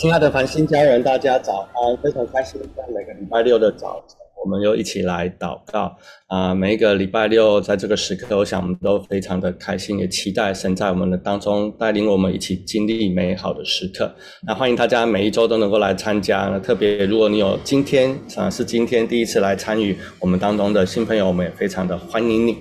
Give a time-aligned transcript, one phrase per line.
[0.00, 1.94] 亲爱的繁星家人，大家早安！
[2.02, 5.94] 非常开心在每个礼拜六的早晨，我们又一起来祷告
[6.26, 14.10] 啊、每一个礼拜六在这个时刻，我想我们都非常的开心，也期待神在我们的当中带领我们一起经历美好的时刻。
[14.46, 16.48] 那欢迎大家每一周都能够来参加。
[16.50, 22.56] 那特别如果你有今天啊是今天第一次来参与我们当中的新朋友，我们也非常的欢迎你。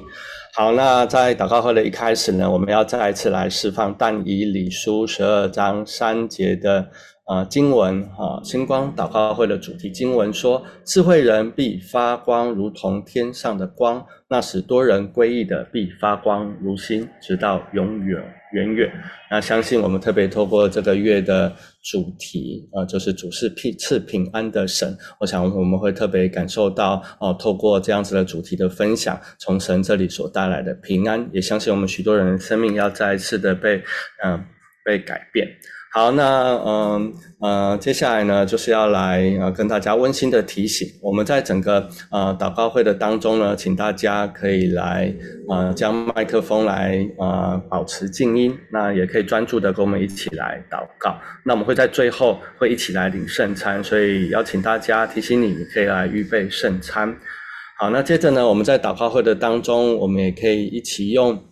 [0.56, 6.90] 好，那在祷告会的一开始呢，我们要再一次来释放但以理书十二章三节的。
[7.30, 18.20] 啊，经文哈，星光祷告会的主题经文说，智慧人必发光，如同天上的光；那使多人归义的必发光如星，直到永远
[18.54, 18.92] 远远。
[19.29, 24.98] 那相信我们特别透过这个月的主题，呃，就是主是平赐平安的神。
[25.20, 33.84] 我想我们会特别感受到，哦，透过这样子的主题的分享，从神这里所带来的平安，也相信我们许多人生命要再一次的被，
[34.23, 34.44] 嗯、
[34.84, 35.48] 被改变。
[35.92, 45.12] 好，那嗯呃，接下来呢，就是要来呃跟大家温馨的提醒，我们在整个呃祷告会的当中呢，请大家可以来
[45.50, 51.17] 呃将麦克风来呃保持静音，那也可以专注的跟我们一起来祷告。
[51.44, 57.16] 那我们会在最后会一起来领圣餐，所以邀请大家提醒你，你可以来预备圣餐。
[57.80, 61.48] 好，那接着呢，我们在祷告会的当中，我们也可以一起用。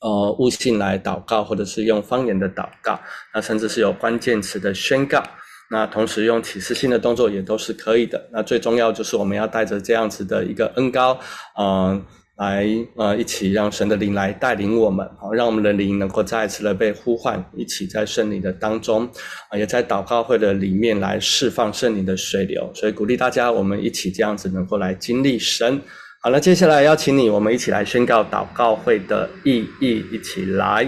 [0.00, 2.98] 呃，悟性来祷告，或者是用方言的祷告，
[3.34, 5.22] 那甚至是有关键词的宣告，
[5.70, 8.28] 那同时用启示性的动作也都是可以的。
[8.32, 11.20] 那最重要就是我们要带着这样子的一个恩膏，
[11.54, 12.02] 呃，
[12.38, 19.06] 来呃一起让神的灵来带领我们，好，让我们的灵能够再一次的被呼唤，一起在圣灵的当中，
[19.50, 22.72] 啊，也在祷告会的里面来释放圣灵的水流。
[22.74, 25.78] 所以鼓励大家，我们一起这样子能够来经历神。
[26.22, 30.04] 好了，接下来邀请你，我们一起来宣告祷告会的意义。
[30.12, 30.86] 一起来，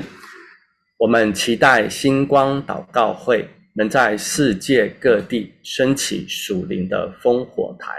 [0.98, 7.94] 我们期待星光祷告会能在世界各地升起属灵的烽火台，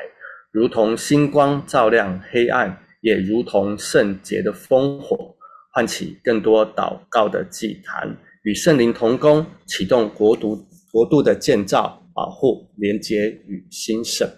[0.51, 5.35] 如同星光照亮黑暗，也如同圣洁的烽火，
[5.71, 14.29] 唤起更多祷告的祭坛，与圣灵同工，启动国度国度的建造、保护、连结与兴盛。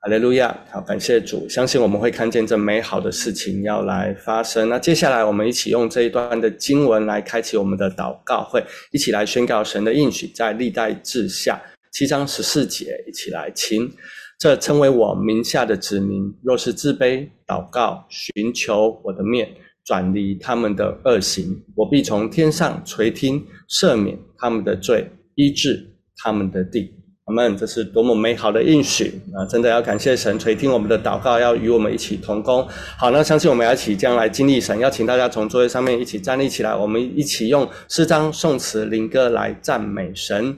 [0.00, 0.56] 哈利路亚！
[0.70, 4.68] 好，感谢主，相信我们会看见这美好的事情要来发生。
[4.68, 8.62] 那接下来，我们一起用这一段的经文来开启我们的祷告会，
[8.92, 11.60] 一起来宣告神的应许，在历代志下
[11.92, 13.90] 七章十四节，一起来请
[14.38, 19.48] 这称为我名下的子民，若是自卑祷告，寻求我的面，
[19.84, 26.92] 转离他们的恶行，我必从天上垂听，赦免他们的罪，医治他们的地。
[27.26, 29.44] 阿们，这是多么美好的应许啊！
[29.46, 32.64] 真的要感谢神垂听我们的祷告，要与我们一起同工。
[32.96, 40.56] 好，那相信我们要一起将来经历神，要请大家从座位上面一起站立起来，我们一起用诗章、颂词、灵歌来赞美神。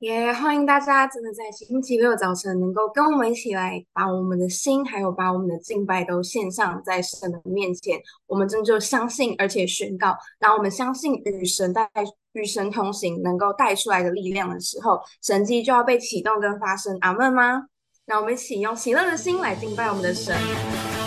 [0.00, 7.96] 也、欢迎大家，真的在星期六早晨能够跟我们一起来，把我们的心还有把我们的敬拜都献上在神的面前。
[8.26, 11.88] 我们真的就相信，而且宣告，当我们相信与神带
[12.32, 16.96] 与神同行，能够带出来的力量的时候，神迹就要被启动跟发生。
[17.00, 17.62] 阿门吗？
[18.06, 20.99] 那我们一起用喜乐的心来敬拜我们的神。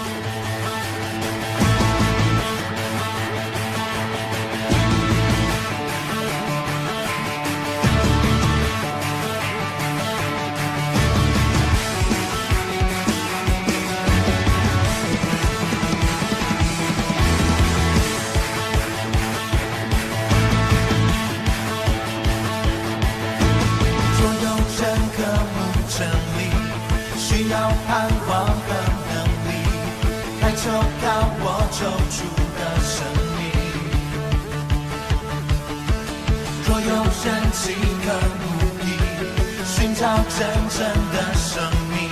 [40.43, 40.79] 真正
[41.13, 42.09] 的生命，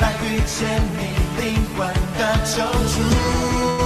[0.00, 1.00] 来遇见你
[1.40, 1.42] 灵
[1.76, 1.86] 魂
[2.18, 2.54] 的救
[2.88, 3.83] 主。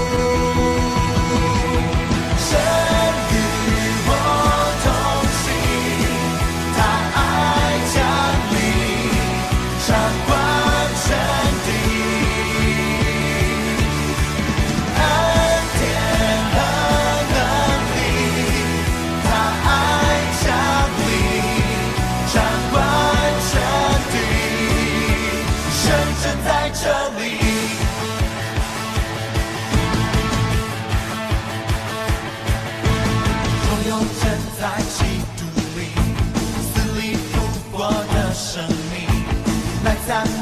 [40.09, 40.38] 有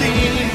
[0.00, 0.47] 同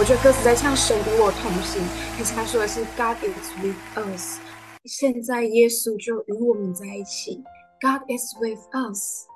[0.00, 1.78] 我觉得歌词在唱神与我同行，
[2.16, 4.38] 可是他说的是 God is with us。
[4.86, 7.44] 现在耶稣就与我们在一起
[7.82, 9.26] ，God is with us。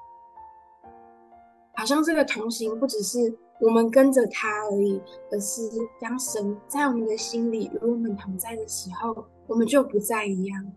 [1.74, 3.18] 好像这个同行不只是
[3.60, 5.60] 我们跟着他而已，而是
[6.00, 10.72] 当神在我们的心里与我们同在的时候，我们就不再一样。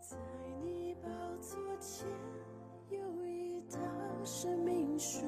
[0.00, 0.16] 在
[0.64, 1.08] 你宝
[1.40, 2.08] 座前
[2.90, 3.78] 有一道
[4.24, 5.25] 生命水流。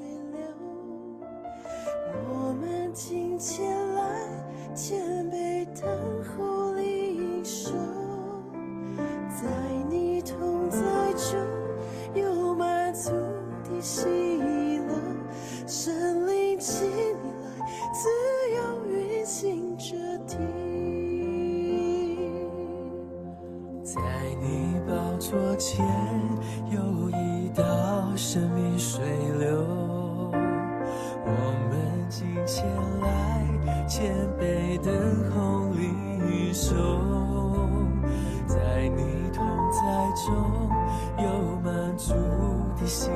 [2.89, 4.01] 我们敬虔来，
[4.75, 4.99] 谦
[5.31, 5.87] 卑等
[6.25, 7.71] 候领受，
[9.29, 9.47] 在
[9.91, 10.79] 你同在
[11.13, 11.39] 中
[12.15, 13.11] 有满足
[13.63, 14.09] 的喜
[14.39, 14.95] 乐，
[15.67, 17.61] 圣灵进来，
[17.93, 18.09] 自
[18.57, 19.95] 由运行这
[20.27, 20.39] 地。
[23.85, 24.01] 在
[24.41, 25.85] 你宝座前
[32.49, 32.65] 前
[33.03, 34.11] 来，谦
[34.41, 34.91] 卑等
[35.31, 36.75] 候离手，
[38.47, 39.79] 在你同在
[40.17, 40.71] 中
[41.19, 42.15] 有满足
[42.81, 43.13] 的心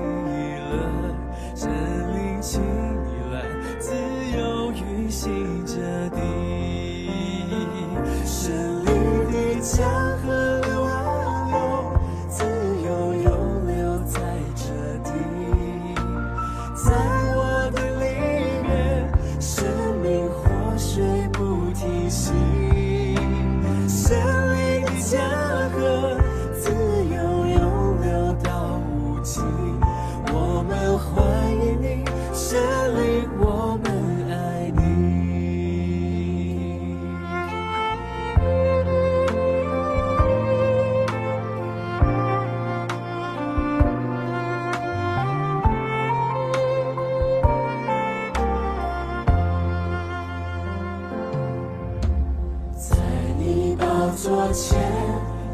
[54.17, 54.79] 左前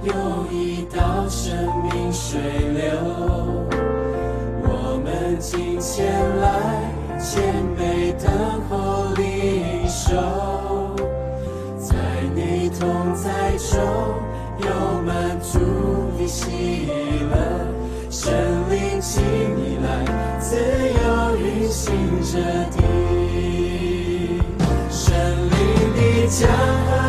[0.02, 0.12] 有
[0.50, 2.40] 一道生命水
[2.74, 2.90] 流，
[4.62, 6.06] 我们今前
[6.40, 7.42] 来，前
[7.76, 8.30] 辈等
[8.68, 10.94] 候领受，
[11.78, 11.94] 在
[12.34, 13.80] 你同在中，
[14.58, 14.66] 有
[15.02, 15.58] 满足
[16.18, 16.88] 的喜
[17.30, 17.36] 乐，
[18.10, 18.34] 神
[18.70, 19.22] 灵请
[19.56, 20.04] 你来，
[20.40, 22.38] 自由运行着
[22.70, 22.82] 地，
[24.90, 25.14] 神
[25.48, 25.56] 灵
[25.94, 27.07] 的江河。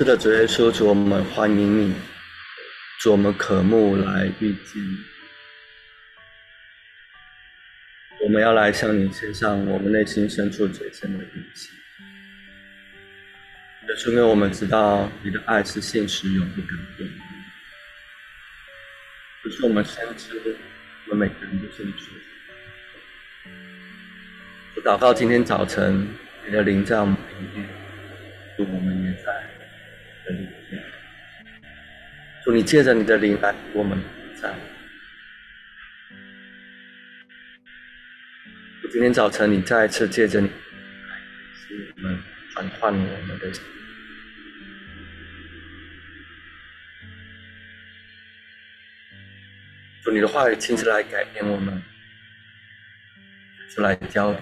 [0.00, 1.94] 是的，主耶稣，主我们欢迎你，
[3.00, 4.96] 主我们渴慕来遇见你，
[8.24, 11.70] 我们要来向你献上我们内心深处最深的殷勤。
[13.90, 17.06] 也是因为我们知道你的爱是现实永不改变，
[19.42, 20.56] 可是我们深知
[21.10, 23.50] 我们每个人都是你所造。
[24.76, 26.08] 我祷告今天早晨
[26.46, 27.68] 你的灵在我们里面，
[28.56, 29.59] 主我们也在。
[32.44, 34.54] 祝你借着你的灵来与我们同在。
[38.92, 40.48] 今天早晨你再一次借着你
[41.54, 42.22] 使我们
[42.52, 43.62] 转换我们的心。
[50.02, 51.82] 祝你的话语亲自来改变我们，
[53.70, 54.34] 出来教。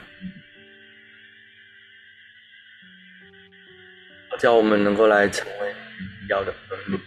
[4.38, 5.75] 叫我们能够来成为
[6.23, 6.99] 你要的分路，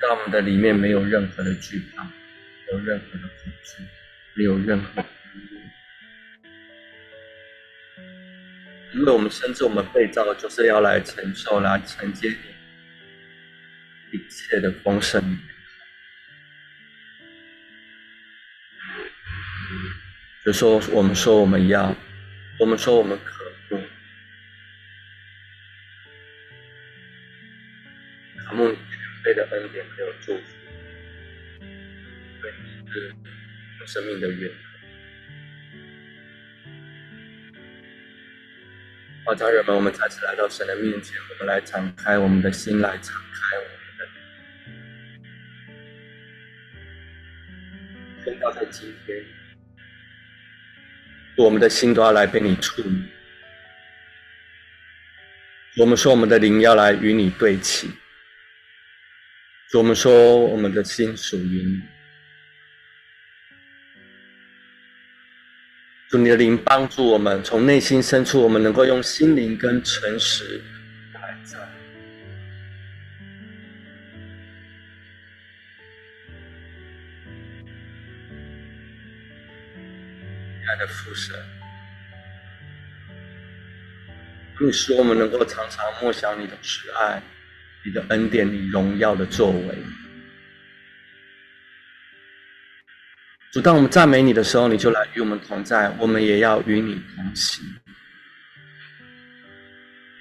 [0.00, 2.10] 在我们的里面没有任何的惧怕，没
[2.72, 3.82] 有任何的恐惧，
[4.34, 5.60] 没有任何的疑虑，
[8.94, 12.28] 因为我们深知我们被造就是要来承受、来承接
[14.12, 15.36] 一切的丰盛。
[20.44, 21.92] 就说我们说我们要，
[22.60, 23.18] 我们说我们
[29.72, 30.42] 免费的恩典，还有祝福，
[32.40, 32.50] 对
[32.90, 33.14] 是
[33.86, 34.54] 生命的源头。
[39.26, 44.06] 好，家人们，我们再次来到神的面前，我们来敞开我们的心，来敞开我们的，
[48.24, 49.22] 宣告在今天，
[51.36, 53.02] 我们的心都要来被你触摸。
[55.76, 57.90] 我们说，我们的灵要来与你对齐。
[59.74, 60.10] 我们说，
[60.46, 61.82] 我们的心属于你。
[66.08, 70.62] 主，你的灵帮助我们，从内心深处，我们能够用心灵跟诚实
[71.12, 71.58] 来在。
[80.56, 81.36] 亲爱的父神，
[84.60, 87.22] 你使我们能够常常默想你的慈爱。
[87.88, 89.78] 你的恩典，你荣耀的作为，
[93.50, 97.64] 主，当我们赞美你的时候，你就来与我们同在，我们也要与你同行。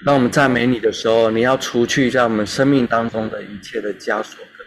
[0.05, 4.65] 当我们赞美你的时候，你要除去在我们生命当中的一切的枷锁跟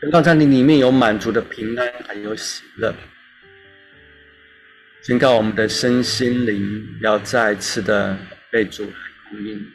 [0.00, 2.94] 捆绑，让在你里面有满足的平安，还有喜乐。
[5.02, 8.16] 宣告我们的身心灵要再次的
[8.50, 8.96] 被主来
[9.28, 9.70] 供应。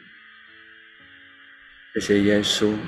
[1.92, 2.78] 谢谢耶稣，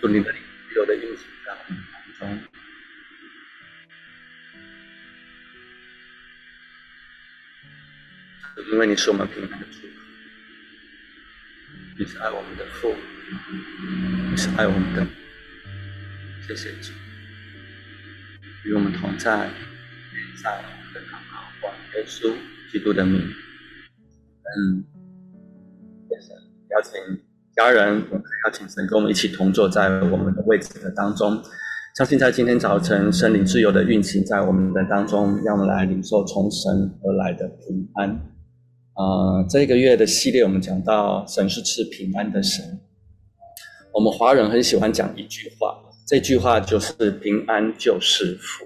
[0.00, 1.84] 祝你的灵自由的运行在我们
[2.18, 2.42] 当中，
[8.72, 9.86] 因为你是我们平安的主，
[11.98, 12.96] 你是爱我们的父，
[14.30, 15.06] 你是爱我们的，
[16.48, 16.92] 谢谢主，
[18.64, 19.50] 与我们同在，
[20.42, 22.34] 在我们的祷告，奉耶稣
[22.72, 23.30] 基督的名，
[24.56, 24.82] 嗯。
[26.70, 26.92] 邀请
[27.56, 28.00] 家人，
[28.44, 31.42] 邀请神跟我们一起同坐在我们的位置的当中。
[31.96, 38.10] 相信在今天早晨，圣灵自由的运行在我们的当中，让我们来领受从神而来的平安。
[38.94, 42.64] 啊、这个月的系列我们讲到神是赐平安的神。
[43.92, 45.76] 我们华人很喜欢讲一句话，
[46.06, 48.64] 这句话就是“平安就是福”。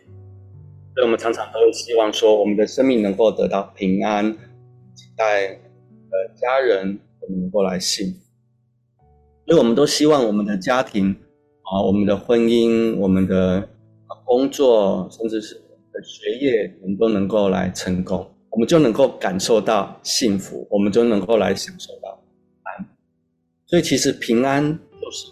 [0.95, 4.31] 所以我们常常都会希望说，我们的生命能够得到平安，
[4.95, 7.01] 期待呃家人。
[7.27, 8.19] 我们能够来幸福，
[9.47, 11.11] 所以我们都希望我们的家庭
[11.63, 13.69] 啊，我们的婚姻、我们的
[14.25, 18.31] 工作，甚至是我们的学业，我们都能够来成功。
[18.51, 22.23] 我们就能够感受到幸福，我们就能够来享受到
[22.63, 22.87] 安。
[23.67, 25.27] 所以，其实平安就是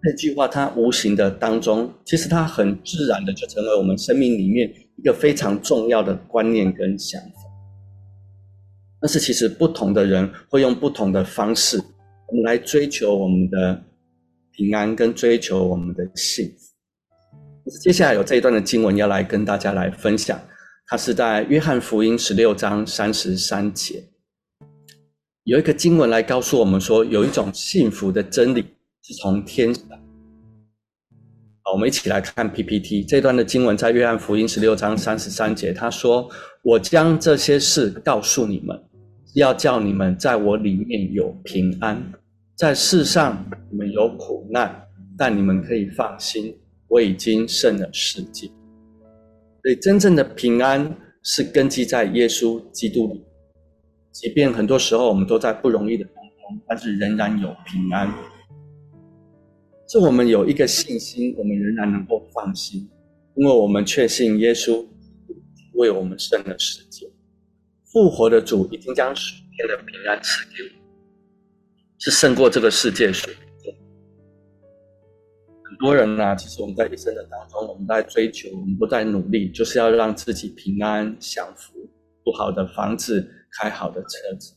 [0.00, 7.33] 这句话，它无形的当中，其实它很自然的就成为我们生命里面一个非常重要的观念跟想法。
[9.04, 11.76] 但是，其实不同的人会用不同的方式，
[12.26, 13.78] 我们来追求我们的
[14.52, 17.70] 平安，跟追求我们的幸福。
[17.82, 20.40] 接下来有这一段的经文要来跟大家来分享，
[20.86, 24.02] 它是在约翰福音十六章三十三节，
[25.42, 28.62] 有一个经文来告诉我们说，有一种幸福的真理
[29.02, 29.86] 是从天上。
[31.60, 36.26] 好，我们一起来看 PPT 这段的经文，在约翰福音十六章三十三节，他说
[36.64, 38.82] ：“我将这些事告诉你们。”
[39.34, 42.00] 要叫你们在我里面有平安，
[42.54, 44.86] 在世上你们有苦难，
[45.18, 48.46] 但你们可以放心，我已经胜了世界。
[49.60, 53.24] 所以，真正的平安是根基在耶稣基督里。
[54.12, 58.08] 即便很多时候我们都在不容易的当中，但是仍然有平安。
[59.88, 62.88] 是我们有一个信心，我们仍然能够放心，
[63.34, 64.86] 因为我们确信耶稣
[65.72, 67.10] 为我们胜了世界。
[67.94, 70.68] 复活的主已经将属天的平安赐给我，
[72.00, 73.28] 是胜过这个世界属
[73.62, 73.80] 天的。
[75.62, 81.88] 很多人呢、啊，其实我们在一生的当中，我们在追求，我们都在努力，就是要让自己平安享福，
[82.24, 84.56] 住好的房子，开好的车子。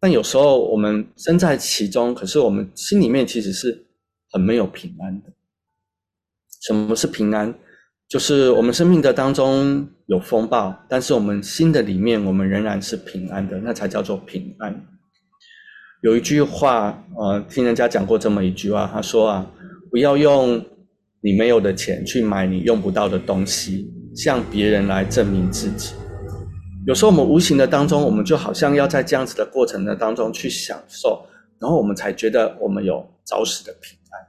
[0.00, 3.86] 但有时候我们身在其中，可是我们心里面其实是
[4.32, 5.32] 很没有平安的。
[6.62, 7.56] 什么是平安？
[8.08, 14.86] 就是我们生命的当中有风暴，但是我们心的里面，我们仍然是平安的，那才叫做平安。
[16.02, 19.50] 有一句话，呃，听人家讲过这么一句话，他说啊，
[19.90, 20.62] 不要用
[21.22, 25.94] 你没有的钱去买你用不到的东西，向别人来证明自己。
[26.86, 31.26] 有时候我们无形的当中，我们就好像要在这样子的过程的当中去享受，
[31.58, 34.20] 然后我们才觉得我们有找死的平安。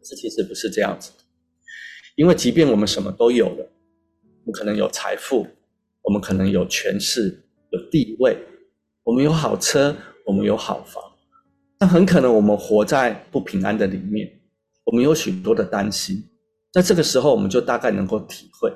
[0.00, 1.12] 可是其实不是这样子。
[2.16, 3.72] 因为即便我们什么都有了，
[4.44, 5.46] 我们可能有财富，
[6.02, 8.36] 我们可能有权势、有地位，
[9.02, 9.96] 我们有好车，
[10.26, 11.02] 我们有好房，
[11.78, 14.30] 但很可能我们活在不平安的里面，
[14.84, 16.22] 我们有许多的担心。
[16.70, 18.72] 在这个时候，我们就大概能够体会，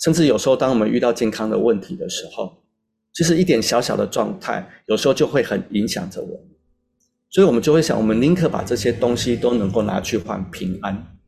[0.00, 2.62] 甚至有时候当我们遇到健康的问题的时候，
[3.12, 6.46] 其实一点小小的状态，有时候就会很影响着我们，
[7.30, 11.18] 所以我们就会想，我们宁可把这些东西都能够拿去换平安。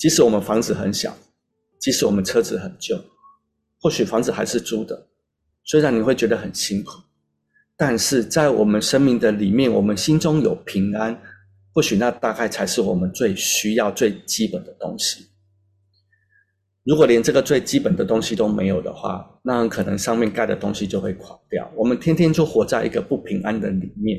[0.00, 1.14] 即使我们房子很小，
[1.78, 2.98] 即使我们车子很旧，
[3.78, 5.08] 或许房子还是租的，
[5.62, 7.02] 虽然你会觉得很辛苦，
[7.76, 11.20] 但是在我们生命的里面，我们心中有平安，
[11.74, 15.26] 或许那大概才是我们最需要、最基本的东西。
[16.84, 21.70] 如果连这个最基本的东西都没有的话，那可能上面盖的东西就会垮掉。
[21.76, 24.18] 我们天天就活在一个不平安的里面。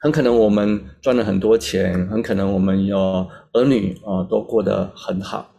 [0.00, 5.52] 很可能我们赚了很多钱，很可能我们有儿女啊，都过得很好，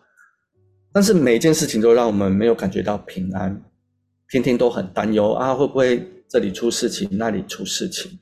[0.92, 3.62] 但是每一件事情都让我们没有感觉到平安，
[4.30, 8.18] 天天都很担忧啊，会不会这里出事情，那里出事情？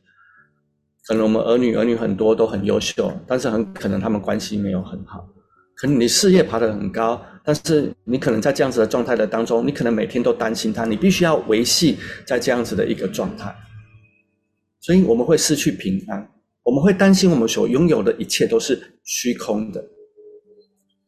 [1.07, 5.25] 可能我们儿女儿女很多都很优秀，但是很可能他们关系没有很好。
[5.75, 13.55] 可能你事业爬得很高，但是你可能在这样子的状态的当中，你可能每天都担心他，你必须要维系在这样子的一个状态。
[14.89, 16.27] 所以我们会失去平安，
[16.63, 19.79] 我们会担心我们所拥有的一切都是虚空的。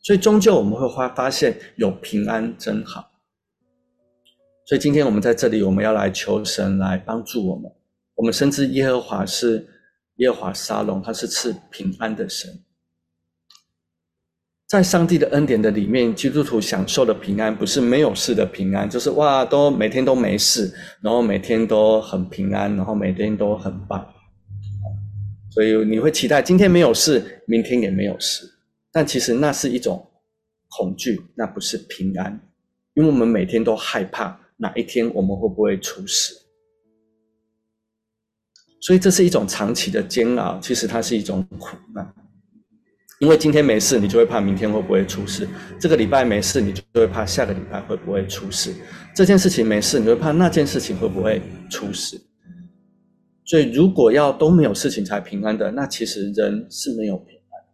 [0.04, 3.04] 所以终究我们会发发现有平安真好。
[4.68, 7.72] 所以今天我们在这里，我们要来求神来帮助我们。
[8.14, 9.68] 我们深知耶和华是
[10.18, 12.52] 耶和华沙龙，他是赐平安的神。
[14.72, 24.02] 在上帝的恩典的里面，基督徒享受的平安不是没有事的平安，就是哇，都每天都没事，然后每天都很平安，然后每天都很棒。
[25.50, 28.50] 所以你会期待今天没有事，明天也没有事，
[28.94, 30.10] 但其实那是一种
[30.70, 32.40] 恐惧，那不是平安，
[32.94, 36.34] 因为我们每天都害怕哪一天我们会不会出事。
[38.80, 42.16] 所以这是一种长期的煎熬，其实它是一种苦难。
[43.22, 45.46] 因为今天没事，你就会怕明天会不会出事；
[45.80, 48.72] 这个礼拜没事，你就会怕下个礼拜会不会出事；
[49.16, 52.20] 这件事情没事，你就会怕那件事情会不会出事。
[53.46, 57.68] 所以，如果要都没有事情才平安的，那其实人是没有平安的。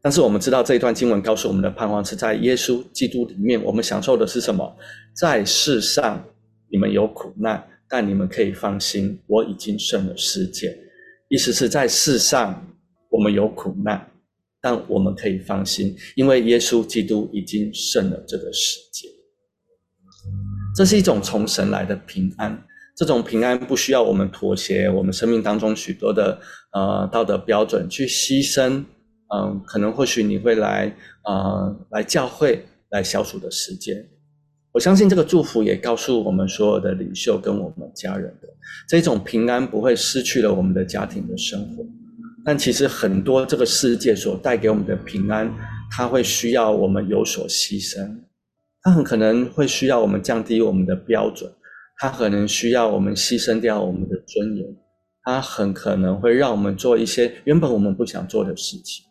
[0.00, 4.74] 但是我们知道这一段经文告诉我们的盼望是在耶稣基督里面，我们享受的是什么？
[5.14, 6.24] 在世上
[6.70, 10.74] 你们有苦难，但你们可以放心，我已经胜了世界。
[11.28, 12.66] 意思是在世上
[13.10, 14.08] 我们有苦难。
[14.60, 19.08] 但我们可以放心，因为耶稣基督已经胜了这个世界。
[20.76, 22.64] 这是一种从神来的平安。
[22.96, 26.40] 这种平安不需要我们妥协，我们生命当中许多的
[26.72, 28.84] 呃道德标准去牺牲。
[29.30, 30.90] 嗯、可能或许你会来
[31.24, 33.94] 呃来教会来消除的时间。
[34.72, 38.48] 我相信这个祝福也告诉我们所有的领袖跟我们家人的
[38.88, 41.84] 这种平安不会失去了我们的家庭的生活。
[42.44, 45.52] 但其实很多这个世界所带给我们的平安，
[45.90, 48.20] 它会需要我们有所牺牲，
[48.82, 51.52] 它很可能会需要我们降低我们的标准。
[52.00, 54.64] 它可能需要我们牺牲掉我们的尊严，
[55.24, 59.04] 它很可能会让我们做一些原本我们不想做的事情，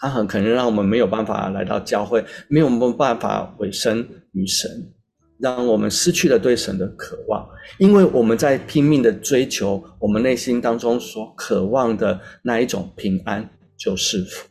[0.00, 4.68] 它很可能让我们没有办法来到教会，没有办法委身于神，
[5.38, 7.48] 让我们失去了对神的渴望，
[7.78, 14.48] 因为我们在拼命的追求我们内心当中所渴望的那一种平安就是福。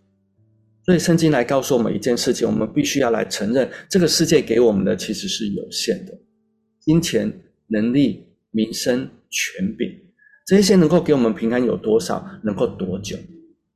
[0.86, 6.14] 所以圣经来告诉我们一件事情，我们必须要来承认，这个世界给我们的其实是有限的。
[6.80, 9.90] 金钱、能力、名声、权柄，
[10.46, 12.26] 这些能够给我们平安有多少？
[12.44, 13.18] 能够多久？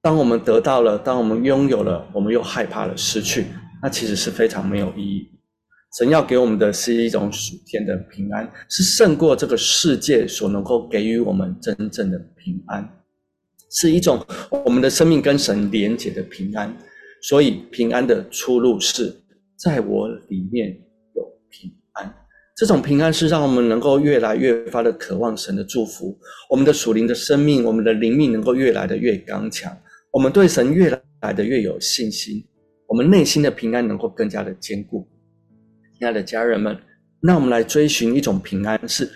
[0.02, 3.48] 当我们得到了，当我们拥有了，我们又害怕了失去，
[3.84, 5.28] 那其实是非常没有意义。
[5.94, 12.90] 神要给我们的是一种属天的平安，是胜过这个世界所能够给予我们真正的平安，
[13.70, 14.26] 是一种
[14.66, 16.74] 我们的生命跟神连结的平安。
[17.22, 19.14] 所以，平安的出路是
[19.56, 20.70] 在我里面
[21.14, 22.12] 有平安。
[22.56, 26.18] 这种平安是让我们能够越来越发的渴望神的祝福，
[26.50, 29.72] 我们的属灵的生命，我们的灵命能够越来的越刚强，
[30.10, 32.44] 我们对神越来的越有信心，
[32.88, 35.08] 我们内心的平安能够更加的坚固。
[36.02, 36.76] 亲爱的家人们，
[37.20, 39.08] 那我们来追寻一种平安，是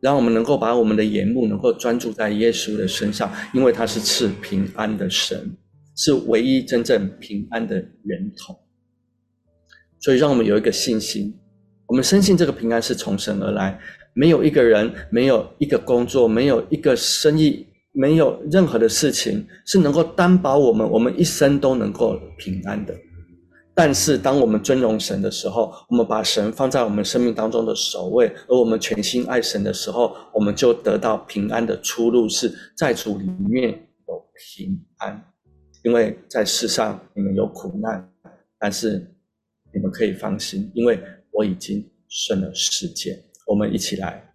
[0.00, 5.54] 让我们能够把我们的眼目能够专注在耶稣的身上，因为他是赐平安的神，
[5.98, 8.58] 是唯一真正平安的源头。
[9.98, 11.38] 所以，让我们有一个信心，
[11.84, 13.78] 我们深信这个平安是从神而来。
[14.14, 22.96] 没有一个人，没有一个工作，没有一个生意，没有任何的事情是能够担保我们，我们一生都能够平安的。
[23.74, 33.70] 但是，当我们尊荣神的时候，我们把神放在我们生命当中的首位，而我们全心爱神的时候，我们就得到平安的出路，是在主里面
[34.06, 35.22] 有平安。
[35.82, 38.10] 因为在世上你们有苦难，
[38.58, 39.14] 但是。
[39.72, 43.16] 你们可以放心，因为我已经胜了世界。
[43.46, 44.29] 我们一起来，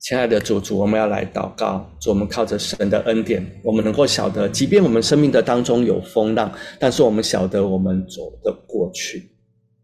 [0.00, 1.86] 亲爱的主，主，我们要来祷告。
[2.00, 9.30] 主，我们靠着神的恩典，我们能够晓得，即便我们生命的当中有风浪，但是我们晓得我们走得过去。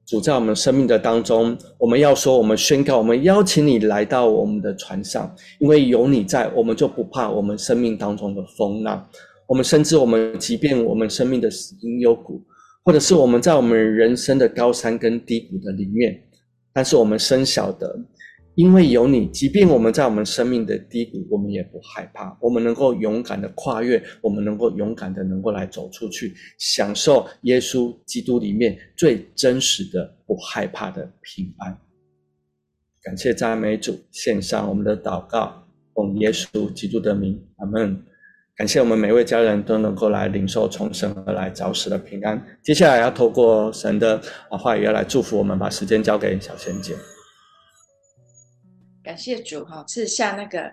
[0.06, 9.06] 主，在我们生命的当中，我们要说，我们宣告，我们邀请你来到我们的船上，因为有你在，我们就不怕我们生命当中的风浪。
[9.46, 12.42] 我们深知，我们即便我们生命的死因幽谷。
[12.82, 16.22] 或者是我们在我们人生的高山跟低谷的里面，
[16.72, 17.98] 但是我们深晓得，
[18.56, 22.36] 因为有你，即便我们在我们生命的低谷，我们也不害怕。
[22.40, 31.78] 我们能够勇敢的跨越，我们能够勇敢的能够来走出去，享受耶稣基督里面最真实的不害怕的平安。
[33.02, 35.62] 感谢赞美主，献上我们的祷告，
[35.94, 38.02] 奉耶稣基督的名，阿门。
[38.56, 42.42] 感谢我们每位家人都能够来领受从神而来早死的平安。
[42.62, 46.94] 接下来要透过神的话语要来祝福我们，把时间交给小仙姐。
[49.06, 50.68] 感谢主哈，赐下那个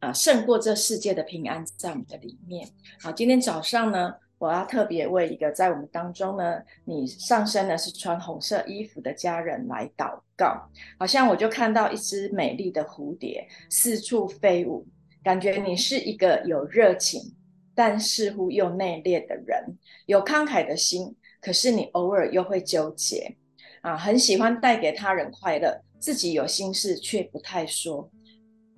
[0.00, 2.68] 啊胜过这世界的平安在我们的里面。
[3.00, 10.68] 好，今天早上呢，我要特别为一个在我们当中呢，你上身呢是穿红色衣服的家人来祷告。
[10.98, 14.86] 好像我就看到一只美丽的蝴蝶四处飞舞。
[15.24, 17.34] 感觉你是一个有热情，
[17.74, 23.34] 但似乎又内敛的人，有慷慨的心，可是你偶尔又会纠结，
[23.82, 28.10] 啊，很喜欢带给他人快乐，自己有心事却不太说。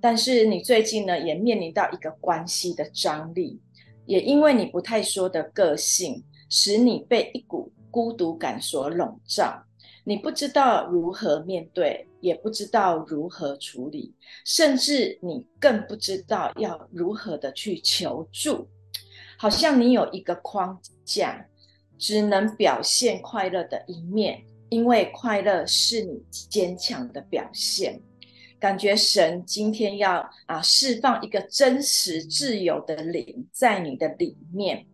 [0.01, 3.61] 但是你最近呢，也面临到一个关系的张力，
[4.07, 9.65] 也因为你不太说的个性，使你被一股孤独感所笼罩。
[10.05, 14.15] 你不知道如何面对，也不知道如何处理，
[14.47, 18.67] 甚至你更不知道要如何的去求助。
[19.37, 21.47] 好像你有一个框架，
[21.99, 28.01] 只能表现快乐的一面，因为快乐是你坚强的表现。
[28.59, 34.87] 感觉神今天要啊释放一个真实自由的灵在你的里面。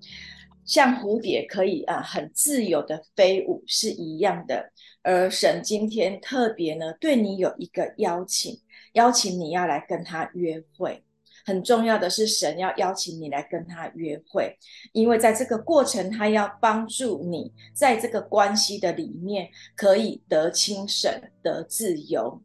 [0.64, 8.60] 像蝴蝶可以啊很自由的飞舞是一样的，而神今天特别呢对你有一个邀请，
[8.94, 11.04] 邀请你要来跟他约会，
[11.46, 14.58] 很重要的是，神要邀请你来跟他约会，
[14.92, 21.10] 因为在这个过程，他要帮助你在这个关系的里面可以得清省、
[21.42, 22.42] 得自由、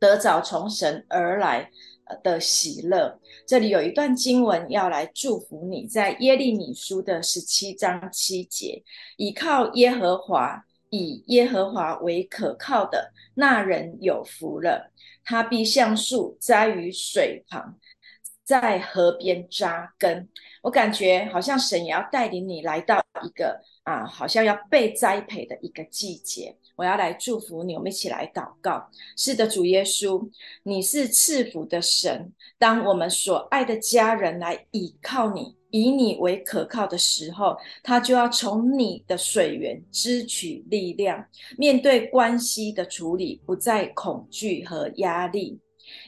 [0.00, 1.70] 得着从神而来
[2.24, 3.20] 的喜乐。
[3.46, 8.82] 这里有一段经文要来祝福你，在耶利米书的十七章七节，
[9.18, 10.64] 倚靠耶和华。
[10.90, 14.92] 以耶和华为可靠的那人有福了，
[15.24, 17.76] 他必像树栽于水旁，
[18.46, 20.26] 在河边扎根。
[20.62, 26.56] 我感觉好像神也要带领你来到一个啊，好像要被栽培的一个季节。
[26.76, 28.88] 我要来祝福你，我们一起来祷告。
[29.16, 30.28] 是的，主耶稣，
[30.62, 32.32] 你是赐福的神。
[32.58, 35.56] 当我们所爱的家人来倚靠你。
[35.70, 41.26] 以你为可靠的时候，他就要从你的水源支取力量，
[41.58, 45.60] 面对关系的处理，不再恐惧和压力。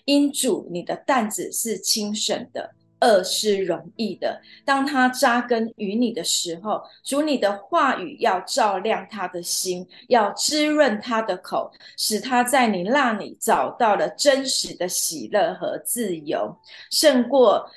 [0.04, 4.40] 因主，你的担子是轻省的，恶是容易的。
[4.64, 16.56] 当他扎根于你的时候，主，你的话语要照亮他的心，要滋润他的口，使他在你那里找到了真实的喜乐和自由，
[16.90, 17.68] 胜过。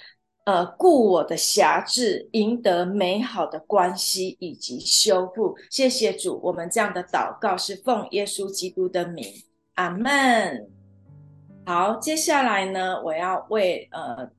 [0.43, 5.55] 呃，顾我的辖制，赢得美好的关系以及修复。
[5.69, 9.23] 谢谢主，我们这样的祷告是奉耶稣基督的名，
[9.75, 10.80] 阿门。
[11.71, 14.29] 好，接下来呢，我要为呃。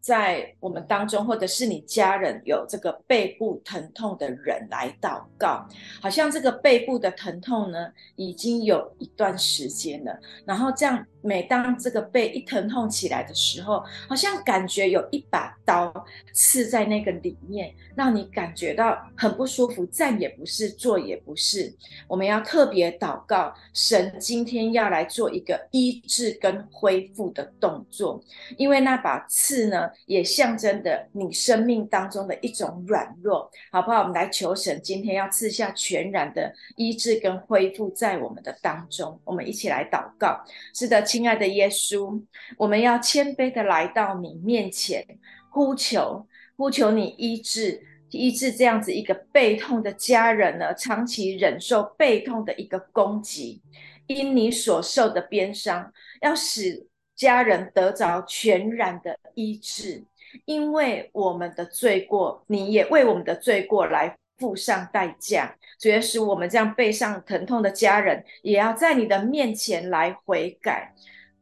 [0.00, 5.66] 在我们当中，或者是你家人有这个背部疼痛的人来祷告，
[6.00, 10.18] 好像这个背部的疼痛呢，已经有一段时间了。
[10.46, 15.92] 然后这样，每当这个背一疼痛起来的时候，好像感觉有一把刀
[16.32, 21.74] 刺在那个里面，让你感觉到很不舒服，站也不是，坐也不是。
[22.06, 28.22] 我们要特别祷告，神今天要来做一个医治跟恢复的动作，
[28.56, 34.00] 因为那把刺呢，也象征着你生命当中的一种软弱，好不好？
[34.00, 39.20] 我们来求神，今天要赐下全然的医治跟恢复在我们的当中。
[39.24, 40.40] 我们一起来祷告。
[40.72, 42.22] 是的，请亲爱的耶稣，
[42.56, 45.04] 我们要谦卑的来到你面前，
[45.50, 46.24] 呼求，
[46.56, 53.60] 呼求你医治，医治这样子一个背痛的家人呢，长期忍受背痛的一个攻击，
[54.06, 56.86] 因你所受的鞭伤，要使。
[57.16, 60.04] 家人得着全然的医治，
[60.44, 65.56] 因为我们的罪过，你也为我们的罪过来付上代价。
[65.78, 70.94] 主要是我们这样背上疼痛的家人，也要在你的面前来悔改、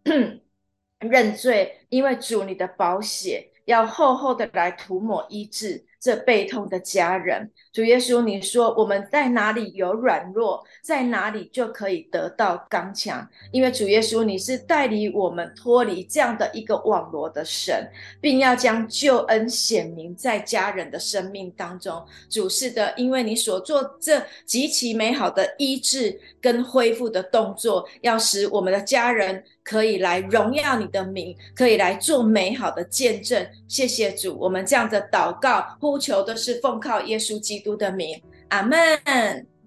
[1.01, 5.87] 认罪，因为主你的宝血要厚厚的来涂抹医治。
[6.07, 13.29] 这背痛的家人，主耶稣，你说我们在哪里有软弱，在哪里就可以得到刚强。
[13.51, 17.91] 因为主耶稣，你是带领我们脱离这样的一个网罗的神，
[18.21, 22.01] 并要将救恩显明在家人的生命当中。
[22.31, 29.43] 主是的，因为你所做这极其美好的医治跟恢复的动作，要使我们的家人。
[29.69, 33.45] 可以来荣耀你的名，可以来做美好的见证。
[33.67, 38.79] 谢谢主，我们这样的祷告呼求都是奉靠耶稣基督的名，阿门。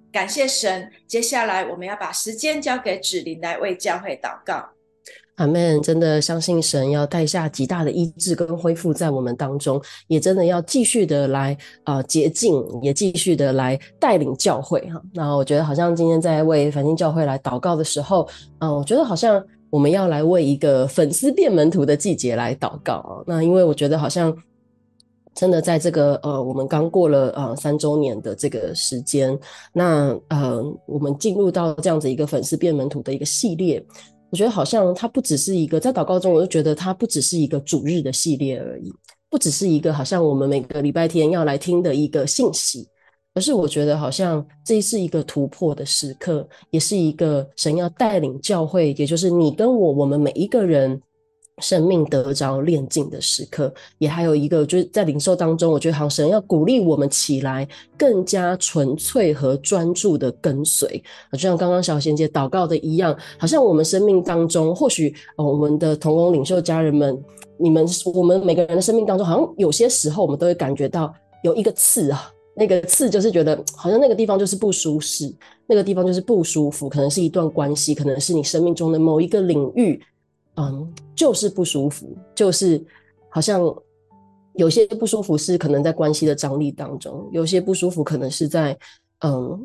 [0.10, 0.90] 感谢神。
[1.06, 4.70] 接下来我们要把时间交给芷玲来为教会祷告，
[5.36, 5.82] 阿门。
[5.82, 15.02] 真的相信神要带下极大的医治跟恢复在我们当中，也真的要继续的来啊、呃、洁净，也继续的来带领教会哈。
[15.14, 18.28] 那我觉得好像今天在为繁星教会来祷告的时候，
[18.60, 19.46] 嗯、我觉得好像。
[19.70, 23.24] 我们要来为一个粉丝变门徒的季节来祷告啊！
[23.28, 24.36] 那因为我觉得好像
[25.36, 29.38] 真的在这个呃，我们刚过了呃三周年的这个时间，
[29.72, 33.86] 那呃，我们进入到这样子一个粉丝变门徒的一个系列，
[34.32, 38.92] 我觉得好像它不只是一个在祷告中，我就觉得它不只是一个主日的系列而已，
[39.30, 42.88] 不只是一个好像我们每个礼拜天要来听的一个信息。
[43.40, 51.02] 可是我觉得好像这是一个突破的时刻，也是一个神要带领教会，也就是你跟我，我们每一个人
[51.62, 53.74] 生命得着炼净的时刻。
[53.98, 57.66] 也还有一个就是在领受当中，我觉得好像神要鼓励我们起来，
[57.98, 61.02] 更加纯粹和专注的跟随。
[61.32, 67.18] 就像刚刚小贤姐祷告的一样，好像我们生命当中，或许我们的同工领袖家人们，
[67.58, 71.14] 你们我们每个人的生命当中，好像有些时候我们都会感觉到
[71.46, 72.30] 有一个刺啊。
[72.60, 75.34] 那个刺就是觉得好像那个地方就是不舒适，
[75.66, 80.04] 那个地方就是不舒服，可能是一段关系，可能是你生命中的某一个领域，
[80.58, 82.84] 嗯，就是不舒服，就是
[83.30, 83.62] 好像
[84.56, 88.78] 有些不舒服是可能在关系的张力当中，有些不舒服可能是在
[89.20, 89.64] 嗯，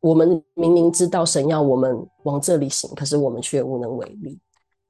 [0.00, 4.38] 我们明明知道神要我们往这里行，可是我们却无能为力。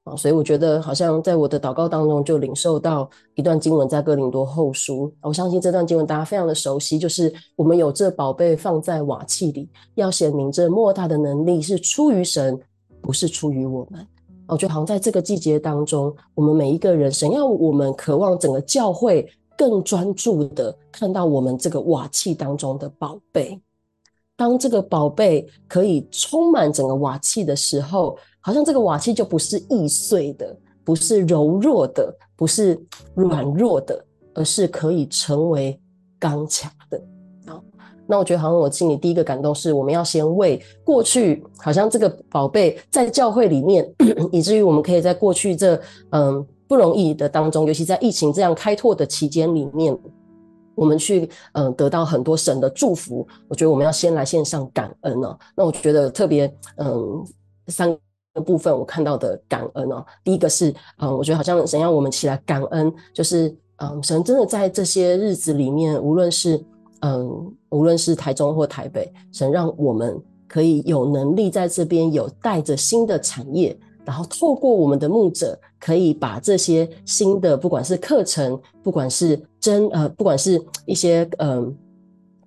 [0.07, 12.57] 啊，所以我觉得好像在我的祷告当中就领受到一段经文，在哥林多后书，我相信这段经文大家非常的熟悉，就是我们有这宝贝放在瓦器里，要显明这莫大的能力是出于神，
[13.01, 14.07] 不是出于我们。
[14.47, 23.61] 我觉得好像在这个季节当中，我们每一个人，神要我们渴望整个教会更专注的看到我们这个瓦器当中的宝贝。
[24.37, 28.17] 当这个宝贝可以充满整个瓦器的时候，
[28.47, 32.81] 好像这个瓦器就不是易碎的，不是柔弱的，不是
[33.17, 34.05] 软弱的，
[34.35, 35.77] 而是可以成为
[36.17, 37.03] 刚强的。
[37.45, 37.61] 好，
[38.07, 43.93] 那我觉得好像我心里第一个感动是，我们要先为过去好像这个宝贝在教会里面，
[44.31, 45.77] 以至于我们可以在过去这
[46.11, 49.99] 嗯不容易的当中，尤其在疫情这样开拓的期间里面。
[50.77, 55.37] 我们去嗯得到很多神的祝福，我觉得我们要先来献上感恩哦。
[55.57, 57.25] 那我觉得特别嗯
[57.69, 57.99] 三个
[58.41, 66.65] 部分我看到的感恩哦，第一个是嗯我觉得好像神要我们起来感恩，就是嗯神真的在这些日子里面，无论是
[67.01, 73.77] 嗯无论是台中或台北，神让我们可以有能力在这边有带着新的产业。
[74.05, 81.77] 然后透过我们的牧者，可以把这些新的，不管是课程，不管是真呃，不管是一些嗯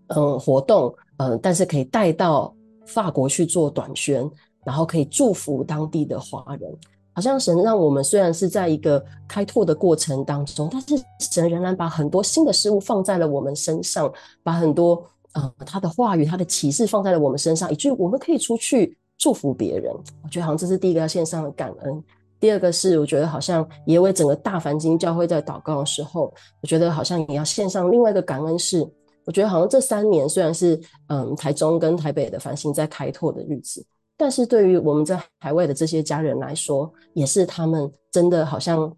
[0.08, 4.32] 嗯、活动，嗯、但是可以带到法国去做短宣，
[4.70, 6.72] 然后可以祝福当地的华人。
[7.12, 14.12] 好像神让我们虽然是在一个开拓的过程当中，但是神仍然把很多新的事物放在了我们身上，
[14.44, 15.04] 把很多
[15.34, 18.96] 呃他的话语、他的启示放在了我们身上，以至于我们可以出去。
[19.22, 22.04] 祝福别人，我觉得好像这是第一个要献上的感恩。
[22.40, 28.80] 第二个是，我觉得好像也为整个大繁金教会在祷告的时候，我觉得好像也要献上另外一个感恩是，
[29.26, 33.86] 我觉得好像这三年虽然是嗯台中跟台北的繁星在开拓的日子，
[34.20, 38.94] 但是对于我们在海外的这些家人来说，也是他们真的好像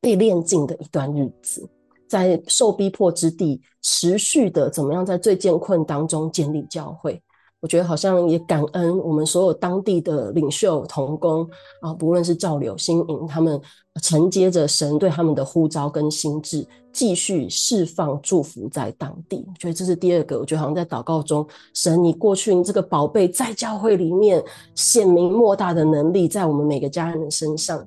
[0.00, 1.70] 被练尽的一段日子，
[2.08, 7.22] 在受逼迫之地持续的怎么样在最艰困当中建立教会。
[7.62, 11.48] 我觉得好像也感恩我们所有当地的领袖同工
[11.80, 13.58] 啊，不论是赵柳、新颖，他们
[14.02, 19.46] 承接着神对他们的呼召跟心志，继续释放祝福在当地。
[19.46, 20.40] 我觉得这是第二个。
[20.40, 24.42] 我觉得好像在祷告中，神，你过去你这个宝贝在教会里面
[24.74, 27.86] 显明莫大的能力，在我们每个家人的身上。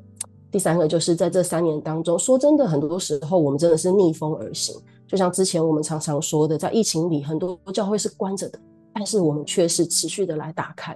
[0.50, 4.74] 第三个就是在这三年当中，说真的，很多时候我们真的是逆风而行，
[5.06, 8.58] 就像之前我们常常说的，在疫情里，很多教会是关着的。
[8.98, 10.96] 但是我们却是持续的来打开，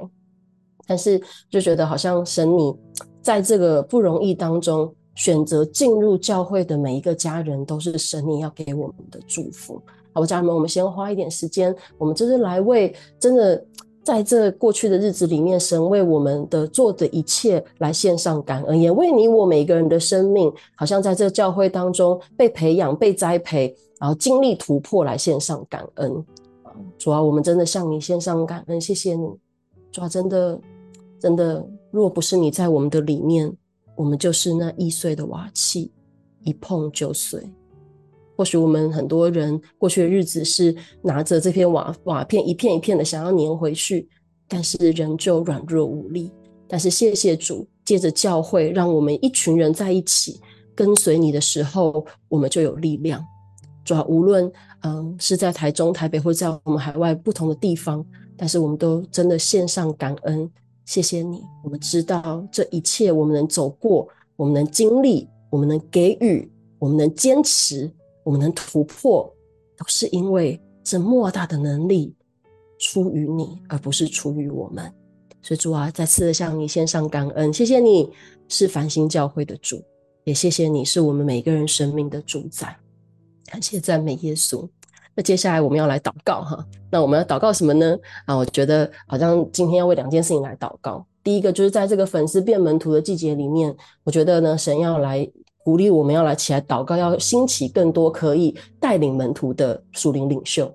[0.88, 2.74] 但是就觉得好像神你
[3.22, 9.82] 在这个不容易当中选择进入教会的每一个家人，都是神你要给我们的祝福。
[10.14, 13.62] 好，家人们，我们先花一点时间，我们就是来为真的
[14.02, 26.26] 在这过去的日子里面，神为我们的做的一切来献上感恩，也为你我每个人的生命，好像在这教会当中被培养、被栽培，然后经历突破来献上感恩。
[26.98, 29.28] 主啊，我们真的向你献上感恩，谢谢你。
[29.92, 30.60] 主啊，真的，
[31.20, 33.52] 真的，若不是你在我们的里面，
[33.96, 35.92] 我们就是那易碎的瓦器，
[36.44, 37.42] 一碰就碎。
[38.38, 44.08] 或许我们很多人过去的日子是拿着这片瓦瓦片一片一片的想要粘回去，
[44.48, 46.32] 但是仍旧软弱无力。
[46.68, 50.40] 但是谢谢主，借着教会，让我们一群人在一起
[50.76, 53.26] 跟随你的时候，我们就有力量。
[53.84, 54.52] 主啊，无论。
[54.82, 58.06] 嗯，是在台中、台北，或在我们海外不同的地方，
[58.38, 60.50] 但是我们都真的献上感恩，
[60.86, 61.44] 谢谢你。
[61.64, 64.08] 我们知道这一切，我们能走过，
[64.38, 67.92] 我们能经历，我们能给予，我们能坚持，
[68.24, 69.30] 我们能突破，
[69.78, 72.16] 都是因为这莫大的能力
[72.80, 74.90] 出于你，而不是出于我们。
[75.42, 78.10] 所以主啊，再次的向你献上感恩，谢谢你
[78.48, 79.84] 是繁星教会的主，
[80.24, 82.78] 也谢谢你是我们每个人生命的主宰。
[83.50, 84.68] 感谢赞美耶稣。
[85.16, 86.64] 那接下来我们要来祷告哈。
[86.92, 87.98] 那我们要祷告什么呢？
[88.26, 91.04] 啊，我觉得好像今天要为两件事情来祷告。
[91.24, 95.28] 第一个就是在这个粉丝变门徒的季节里面，我觉得呢，神要来
[95.64, 100.72] 鼓励我们，要来起来祷告，要兴起更多可以带领门徒的属灵领袖。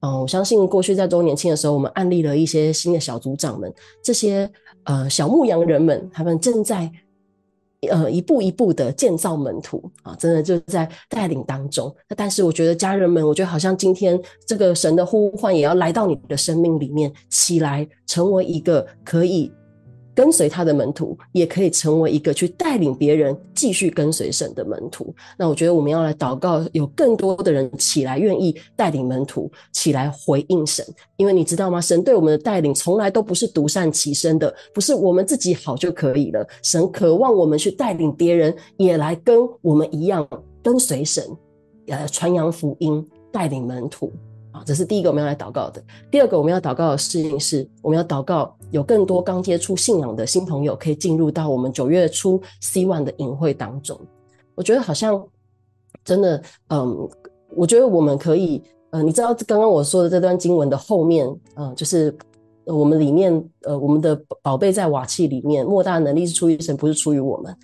[0.00, 3.72] 嗯，我相信过去在周年庆的时候，我们案例了一些新的小组长们，
[4.04, 4.48] 这些
[4.84, 6.92] 呃小牧羊人们，他们正在。
[7.88, 11.94] 呃，一步一步的建造门徒啊，真的就在带领当中。
[12.08, 19.50] 那但是我觉得家人们，我觉得好像今天这个神的呼唤也要来到你的生命里面，起来成为一个可以
[20.20, 25.14] 跟随他的门徒，也可以成为一个去带领别人继续跟随神的门徒。
[25.38, 30.84] 那我觉得我们要来祷告，有更多的人起来愿意带领门徒，起来回应神。
[31.16, 31.80] 因为你知道吗？
[31.80, 36.46] 神对我们的带领从来都不是独善其身的，不是我们自己好就可以了。
[36.62, 40.28] 神渴望我们去带领别人，也来跟我们一样
[40.62, 41.24] 跟随神，
[41.86, 43.02] 呃，传扬福音，
[43.32, 44.12] 带领门徒。
[44.52, 45.82] 啊，这是第一个我们要来祷告的。
[46.10, 53.98] 第二个我们要祷告的事情是，我们要祷告有更多刚接触信仰的新朋友可以进入到我们九月初 C One 的营会当中。
[54.54, 55.24] 我觉得好像
[56.04, 57.08] 真的，嗯，
[57.54, 61.26] 我觉得我们可以，呃，你知道刚刚我说的这段经文的后面，
[61.56, 62.14] 嗯、就是
[62.64, 63.32] 我们里面，
[63.62, 67.56] 呃，我们的宝贝在瓦器里面，莫大的能力是出于神，不是出于我们。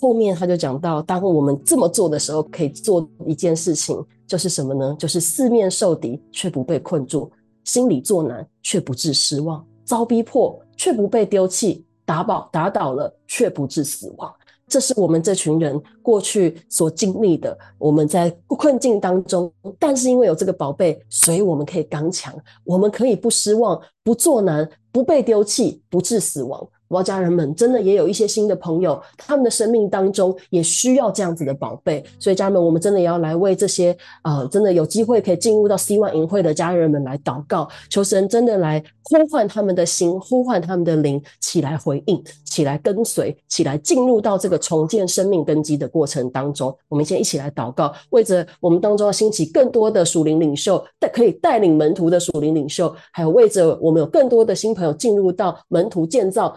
[0.00, 4.04] 后面他就讲到，当我们这么做的时候，可以做一件事情。
[4.26, 4.94] 就是什么呢？
[4.98, 7.32] 就是四面受敌却不被困住，
[7.64, 14.30] 心里作难却不致失望，遭逼迫却不被丢弃，打倒打倒了却不致死亡。
[14.68, 17.56] 这是我们这群人过去所经历的。
[17.78, 26.68] 我们在困境当中，但是因为有这个宝贝，所以我们可以刚强，我们可以不失望，不作难，不被丢弃，不致死亡。
[26.88, 46.74] 我家人们真的也有一些新的朋友，他们的生命当中也需要这样子的宝贝，所以家人们，我们真的也要来为这些呃，真的有机会可以进入到 C One 营会的家人们来祷告，求神真的来呼唤他们的心，呼唤他们的灵，起来回应，起来跟随，起来进入到这个重建生命根基的过程当中。
[46.88, 56.56] 我们先一起来祷告，为着我们当中要兴起更多的属灵领袖，带可以带领门徒的属灵领袖，还有为着我们有更多的新朋友进入到门徒建造。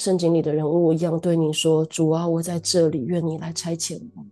[0.00, 4.24] 圣经里的人物一样，对你说：“主啊，我在这里，愿你来差遣我。”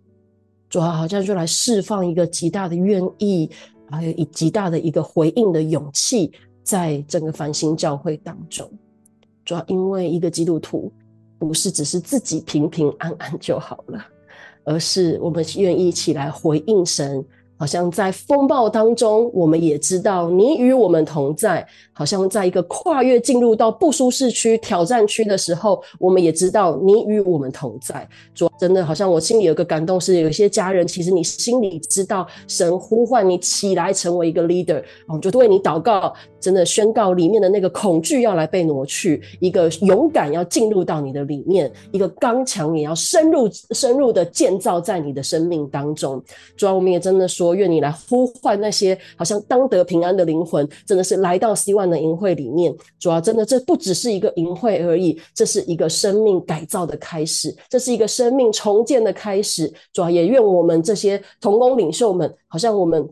[0.67, 3.47] 主啊，好像就来释放一个极大的愿意，
[3.91, 6.31] 还有以极大的一个回应的勇气，
[6.63, 8.67] 在整个繁星教会当中。
[9.45, 10.91] 主啊，因为一个基督徒
[11.37, 14.03] 不是只是自己平平安安就好了，
[14.63, 17.23] 而是我们愿意起来回应神。
[17.59, 21.67] 好像在风暴当中，我们也知道你与我们同在。
[21.91, 28.07] 好像在一个跨越进入到不舒适区、挑战区的时候，我们也知道你与我们同在。
[28.33, 46.23] 主，真的好像我心里有个感动，是有些家人，其实你心里知道神呼唤你起来成为一个 leader，我们就为你祷告，真的宣告里面的那个恐惧要来被挪去，一个勇敢要进入到你的里面，一个刚强也要深入深入的建造在你的生命当中。
[46.55, 52.75] 主啊，我们也真的说，愿你来呼唤那些好像当得平安的灵魂，真的是来到希望的营会里面。
[52.99, 59.71] 主啊，真的这不只是一个营会而已，这是一个生命改造的开始，这是一个生命重建的开始。
[59.93, 63.07] 主啊，也愿我们这些同工领袖们，好像我们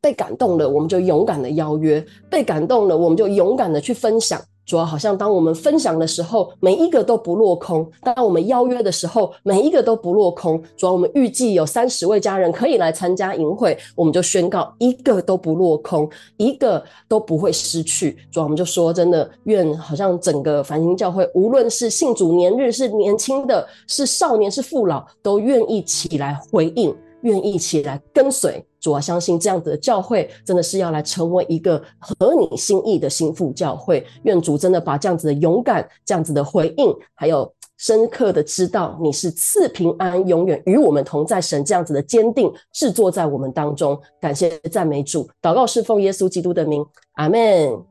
[0.00, 2.00] 被感动了，我们就勇敢的邀约；
[2.30, 4.40] 被感动了，我们就勇敢的去分享。
[4.68, 10.62] 主要好像当我们分享的时候，每一个都不落空；当我们邀约的时候，每一个都不落空。
[10.76, 16.06] 主要我们预计有三十位家人可以来参加营会，我们就宣告一个都不落空，
[16.36, 18.18] 一个都不会失去。
[18.30, 26.94] 主要我们就说，真的愿好像整个繁星教会，无论是信主年日，是年轻的，是少年，是父老，都愿意起来回应。
[27.22, 34.06] 愿意一起来跟随主啊，相信这样子的教会真的是要来成为一个合你心意的新妇教会。
[34.22, 44.00] 愿主真的把这样子的勇敢、这样子的回应，还有深刻的知道你是赐平安、永远与我们同在神这样子的坚定，制作在我们当中。
[44.20, 47.38] 感谢赞美主，祷告是奉耶稣基督的名，阿门。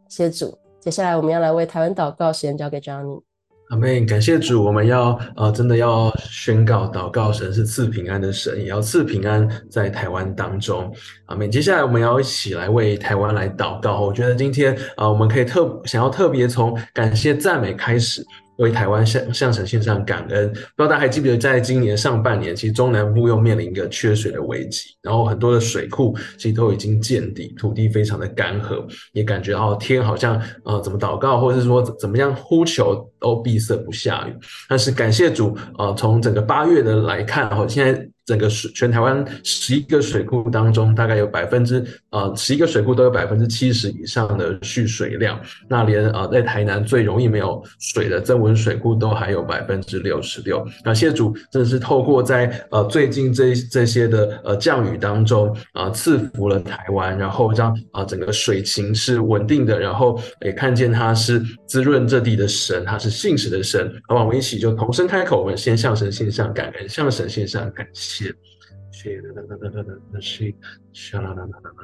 [0.07, 0.57] 谢主。
[0.79, 3.21] 接下来我们要来为台湾祷告，时间交给 Johnny。
[3.69, 10.89] 阿妹，感谢主，我们要呃，真的要宣告祷告，神是赐平安的神，也要赐平安在台湾当中。
[11.25, 11.49] 阿妹。
[11.49, 13.99] 接下来我们要一起来为台湾来祷告。
[13.99, 18.25] 我觉得今天啊、我们可以特想要特别从感谢赞美开始。
[18.57, 34.35] 为台湾向向神献上感恩，不知道大家还记不记得，在今年上半年，其实中南部又面临一个缺水的危机，然后很多的水库其实都已经见底，土地非常的干涸，也感觉哦天好像呃怎么祷告，或者是说怎么样呼求都闭塞不下雨。
[34.67, 38.09] 但是感谢主，呃从整个八月的来看，哈，现在。
[38.27, 45.39] 整个水全台湾十一个水库当中，大概有百分之呃十一个水库都有百分之七十以上的蓄水量。
[45.69, 50.63] 那连呃在台南最容易没有水的曾文水库都还有百分之六十六。
[50.83, 63.89] 感谢主，真的是透过在呃最近这这些的呃降雨当中啊、呃、赐福了台湾，然后让啊、呃、整个水情是稳定的，然后也看见他是滋润这地的神，他是信实的神。
[64.05, 68.16] 好吧，我们一起就同声开口，我们先向神献上感恩，向神献上感谢。
[68.19, 68.56] relationship.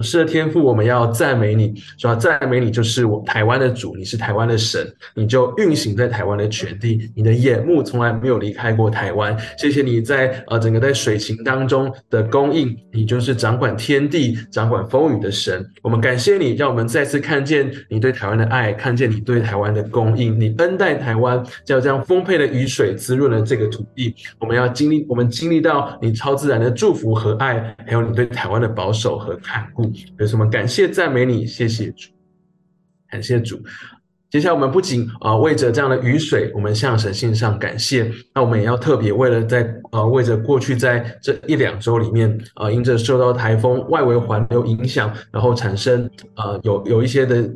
[0.01, 9.37] 是的，天父，我们要赞美你，是吧赞美你，就是我台湾的主，你是台湾的神，你就运行在台湾的全地，你的眼目从来没有离开过台湾。
[9.57, 15.63] 谢谢你在呃整个在水情当中的供应，你就是掌管天地、掌管风雨的神。
[15.83, 24.15] 我们感谢你，让我们再次看见你对台湾的爱，看见你对台湾的供应，你恩待台湾，叫这样丰沛的雨水滋润了这个土地。
[24.39, 29.91] 我们要经历，我们经历到你超自然的祝福和爱，还有你对台湾的保守和看顾。
[30.17, 32.09] 有什么感谢赞美你，谢谢主，
[33.09, 33.61] 感谢主。
[34.29, 47.47] 接下来我们不仅啊、呃、为着这样的雨水，我们向神献上感谢，那我们也要特别为了在呃为着过去在这一两周里面啊、呃，因着受到台风外围环流影响，然后产生呃有有一些的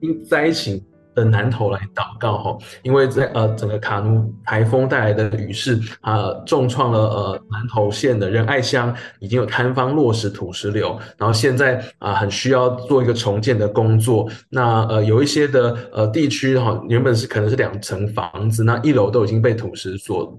[0.00, 0.82] 因灾情。
[1.14, 14.28] 的南投来祷告哈，因为在呃整个卡努台风带来的雨势啊，重创了呃南投县的仁爱乡，已经有摊方落石土石流，然后现在啊很需要做一个重建的工作。
[14.48, 20.36] 那呃有一些的呃地区哈，原本是可能是两层房子，那一楼都已经被土石所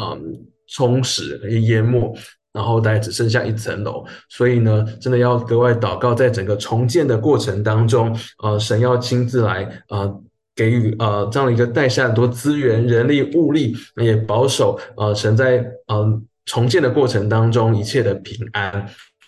[0.00, 0.20] 嗯
[0.66, 2.14] 冲蚀淹没。
[2.58, 10.20] 然后大概只剩下一层楼，所以呢，真的要格外祷告，在整个重建的过程当中，呃，神要亲自来，呃，
[10.56, 18.84] 给予呃这样的一个带下很多资源、人力、物力，也保守呃神在呃重建的过程当中一切的平安。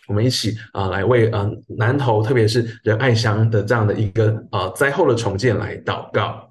[0.09, 6.50] 我们一起啊、来为呃南投，特别是仁爱乡的这样的一个呃灾后的重建来祷告。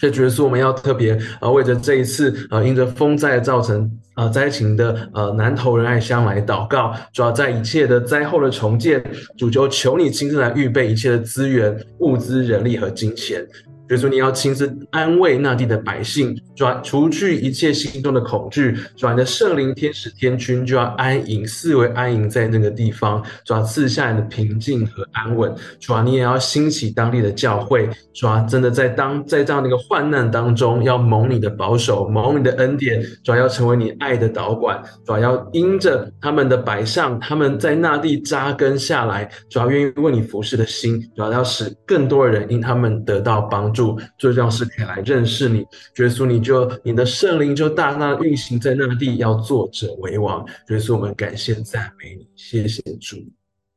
[0.00, 9.04] 这主耶稣，我们要特别呃为着这一次呃因着风灾造成呃灾情的呃南投仁爱乡来祷告，主要在一切的灾后的重建，
[9.36, 13.46] 主就求你亲自来预备一切的资源、物资、人力和金钱。
[13.88, 25.50] 所以说，你要亲自安慰那地的百姓，转除去一切心中的恐惧，转的圣灵天使天君就要安营，四维安营在那个地方，转赐下你的平静和安稳。
[25.78, 43.98] 转你也要兴起当地的教会，转真的在当在这样的一个患难当中，要蒙你的保守，蒙你的恩典，转要成为你爱的导管，转要因着他们的摆上，他们在那地扎根下来，主要愿意为你服侍的心，主要要使更多的人因他们得到帮助。
[44.18, 45.60] 最重要是可以来认识你，
[45.96, 50.44] 耶稣，你就你的圣灵就大大运行在那地，要作者为王。
[50.70, 53.18] 耶稣，我们感谢赞美你，谢谢主。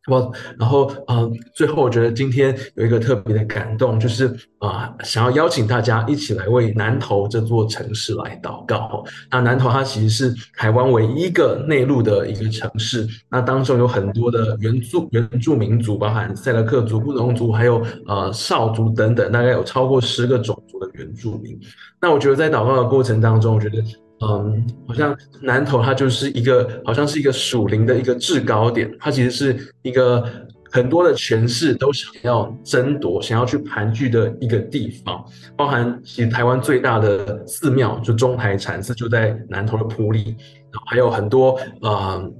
[0.08, 4.28] 我然后呃，最后我觉得今天有一个特别的感动，就是
[4.60, 9.04] 啊、呃，想要邀请大家一起来为南投这座城市来祷告。
[9.32, 21.58] 那南投它其实是台湾唯一一个内陆的一个城市，那当中有很多的原住原住民族，包含赛德克族、布农族，还有呃邵族等等，大概有超过十个种族的原住民。
[22.02, 23.82] 那我觉得在祷告的过程当中，我觉得。
[24.22, 30.24] 嗯，好像南投它就是一个，好像是一个属灵的一个制高点，它其实是一个
[30.72, 35.24] 很多的权势都想要争夺、想要去盘踞的一个地方，
[35.58, 40.24] 包含其实台湾最大的寺庙就中台禅寺就在南投的埔里，
[40.72, 42.34] 然后还有很多呃、嗯、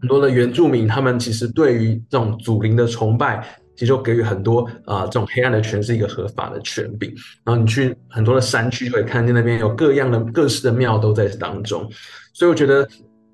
[0.00, 3.46] 很多的原住民，他们其实对于这种祖灵的崇拜。
[3.78, 7.14] 其实就给予很多啊、这种黑暗的权是一个合法的权柄。
[7.44, 11.88] 然后你去很多的山区，就会看见那边有各样的各式的庙都在当中。
[12.32, 12.88] 所以我觉得，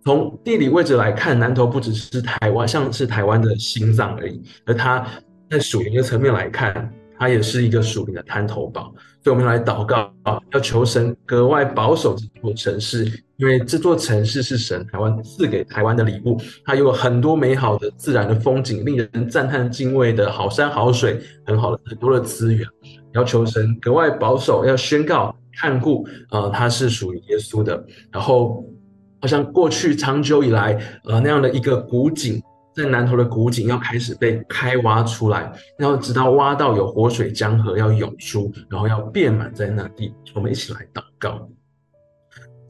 [0.05, 5.07] 从地理位置来看，南投不只是台湾，像是台湾的心脏而已，而它
[5.49, 8.95] 在属灵的层面来看，它也是一个属灵的滩头堡。
[9.23, 10.13] 所以我们来祷告，
[10.53, 22.67] 要求神格外保守这座城市，因为这座城市是神台湾赐给台湾的礼物，它有很多美好的自然的风景，令人赞叹敬畏的好山好水，很好的很多的资源。
[23.13, 27.85] 要求神格外保守，要宣告看顾，呃，它是属于耶稣的。
[28.13, 28.65] 然后，
[29.21, 32.43] 好像过去长久以来，呃，那样的一个古井。
[32.75, 40.13] 在南头的古井要开始被开挖出来，然后直到挖到有活水江河要涌出，然后要遍满在那地。
[40.35, 41.49] 我们一起来祷告。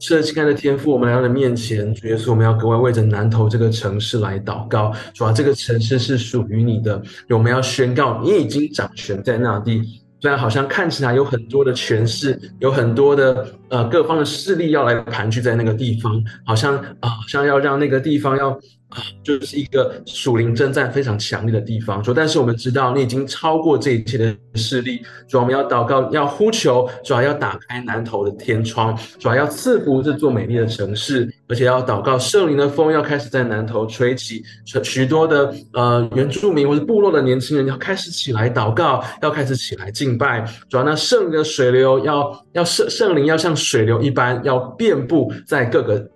[0.07, 4.93] 是的，亲爱的天赋，我们来到你面前，主耶稣，我们要格外为着南投这个城市来祷告。
[5.15, 10.03] 主啊，这个城市是属于你的，我们要宣告你已经掌权在那地。
[10.21, 18.57] 虽然好像看起来有很多的权势，有很多的呃各方的势力要来盘踞在那个地方，好像啊、好像要让那个地方要。
[18.89, 22.01] 啊，就是一个属灵征战非常强烈的地方。
[22.03, 25.01] 说，但是我们知道你已经超过这一切的势力。
[25.27, 34.43] 主，我们要祷告，要呼求，主要要打开南头的天窗，主要要赐福这座美丽的城市，而且要祷告圣灵的风要开始在南头吹起，
[34.83, 40.45] 许多的呃原住民或者部落的年轻人要开始起来祷告，要开始起来敬拜。
[40.69, 46.09] 主要那圣灵的水流要要圣圣灵要像水流一般，要遍布在各个。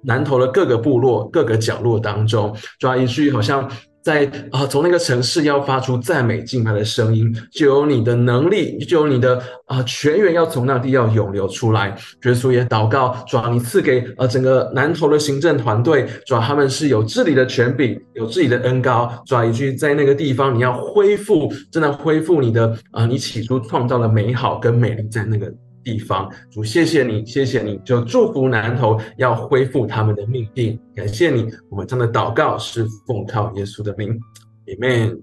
[0.00, 3.68] 南投的各个部落、各个角落当中，抓一句好像
[4.00, 11.88] 在啊，从那个城市要发出赞美敬拜的声音，就有你的能力，就有你的啊泉源要从那地要涌流出来。
[12.22, 19.12] 耶稣也祷告，抓你赐给呃整个南投的行政团队，抓他们是有治理的权柄，有治理的恩膏。
[19.26, 25.52] 抓一句在那个地方，你要恢复，真的恢复你的啊，你起初创造的美好跟美丽在那个。
[25.88, 34.20] 地方，主谢谢你，谢谢你，就祝福南投要恢复他们的命定，感谢你，我们真的祷告是奉靠耶稣的名
[34.66, 35.18] ，Amen。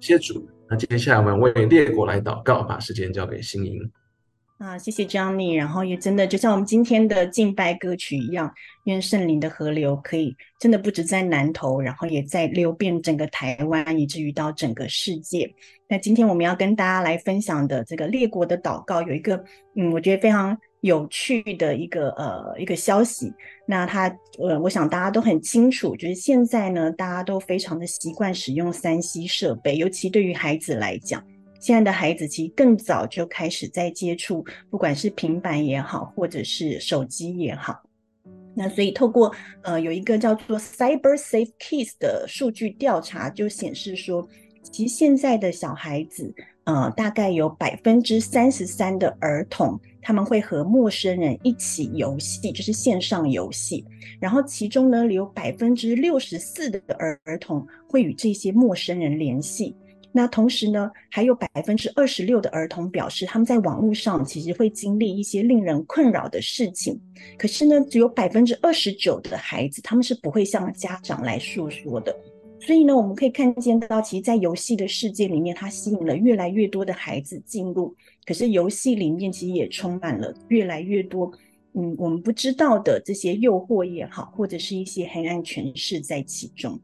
[0.00, 3.78] 谢主，那接下来我们为列国来祷告，把时间交给新莹。
[4.56, 8.50] 啊，谢谢 Johnny，然后也真的就像我们今天的敬拜歌曲一样，
[8.84, 15.52] 愿圣灵的河流可以真的不止在南投，然后也在流遍整个台湾，以至于到整个世界。
[15.88, 19.42] 那今天我们要跟大家来分享的这个列国的祷告，有一个
[19.76, 23.32] 嗯，我觉得非常有趣的一个呃一个消息。
[23.66, 24.08] 那它
[24.38, 31.22] 呃，我想大家都很清楚，就是现在呢，大家都非常的习惯使用 3C 设备，尤其对于孩子来讲。
[31.60, 37.82] 现在的孩子其实更早就开始在接触，不管是平板也好，或者是手机也好。
[38.54, 44.28] 那所以透过呃有一个叫做 Cyber Safe Kids 的数据调查，就显示说，
[44.62, 46.34] 其实现在的小孩子，
[46.64, 53.84] 呃，大概有百分之三十三的儿童，他们会和陌生人一起游戏，就是线上游戏。
[54.20, 59.74] 然后其中呢，有百分之六十四的儿儿童会与这些陌生人联系。
[60.12, 67.00] 那同时呢，还有百分之二十六的儿童表示，他们在网络上其实会经历一些令人困扰的事情。
[67.38, 72.12] 可是呢，只有百分之二十九的孩子，他们是不会向家长来诉说的。
[72.58, 77.94] 所以呢，我们可以看见到，其实，在游戏的世界里面，它吸引了越来越多的孩子进入。
[78.26, 81.30] 可是，游戏里面其实也充满了越来越多，
[81.74, 86.80] 嗯，我们不知道的这些诱惑也好，或者是一些黑暗权势在其中。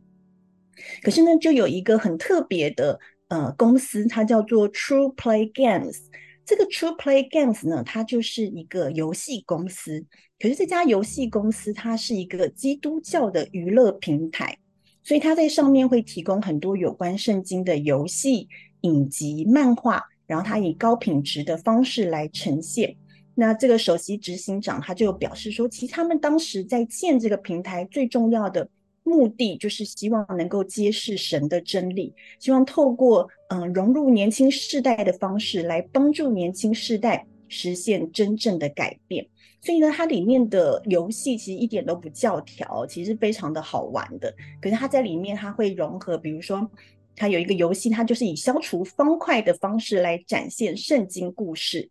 [1.02, 3.00] 可是呢，就有一个很特别的。
[3.28, 5.96] 呃，公司它叫做 True Play Games。
[6.44, 10.06] 这个 True Play Games 呢，它就是一个游戏公司。
[10.38, 14.56] 可是这家游戏公司它是一个基督教的娱乐平台，
[15.02, 18.48] 所以它在上面会提供很多有关圣经的游戏、
[18.82, 22.94] 影集、漫画，然后它以高品质的方式来呈现。
[23.34, 28.68] 那这个首席执行长他就表示说，其实他们当时在建这个平台最重要的。
[29.06, 39.24] 目的就是希望能够揭示神的真理，希望透过嗯、融入年轻世代的方式来帮助年轻世代实现真正的改变。
[39.62, 44.34] 所以呢，它里面的游戏其实一点都不教条，其实非常的好玩的。
[44.60, 46.68] 可是它在里面它会融合，比如说
[47.14, 51.88] 它有一个游戏，它就是以消除方块的方式来展现圣经故事。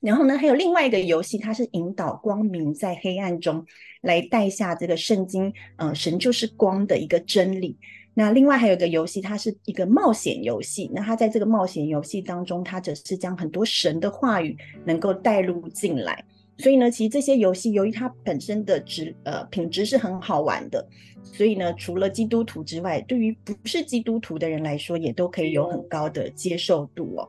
[0.00, 3.66] 然后呢，还有另外一个游戏，它是引导光明在黑暗中，
[4.02, 7.76] 来带下这个圣经，嗯、神就是光的一个真理。
[8.14, 10.90] 那另外还有一个游戏，它是一个冒险游戏。
[10.92, 16.24] 那它在这个冒险游戏当中，它只是将很多神的话语能够带入进来。
[16.56, 20.84] 所以呢，其实这些游戏由于它本身的质呃品质是很好玩的，
[21.22, 27.28] 所以呢，除了基督徒之外，对于不是基督徒的人来说，也都可以有很高的接受度哦。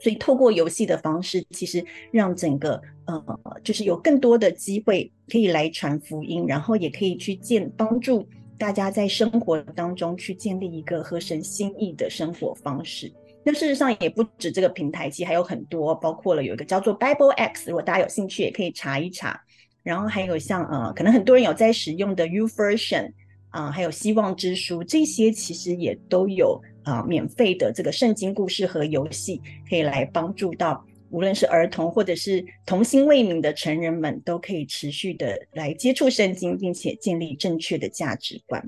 [0.00, 8.26] 所以，透过游戏的方式，其实让整个呃，就是有更多的机会可以来传福音，然后也可以去建帮助
[8.58, 13.12] 大家在生活当中去建立一个合神心意的生活方式。
[13.44, 19.40] 那事实上也不止这个平台，其实还有很多，包括了有一个叫做 Bible X，如果大家有兴趣也可以查一查。
[19.82, 23.12] 然后还有像呃，可能很多人有在使用的 U Version
[23.48, 26.60] 啊、还有希望之书，这些其实也都有。
[26.90, 38.62] 啊，免费的这个圣经故事和游戏，可以来帮助到无论是儿童或者是童心未泯的成人们，都可以持续的来接触圣经，并且建立正确的价值观。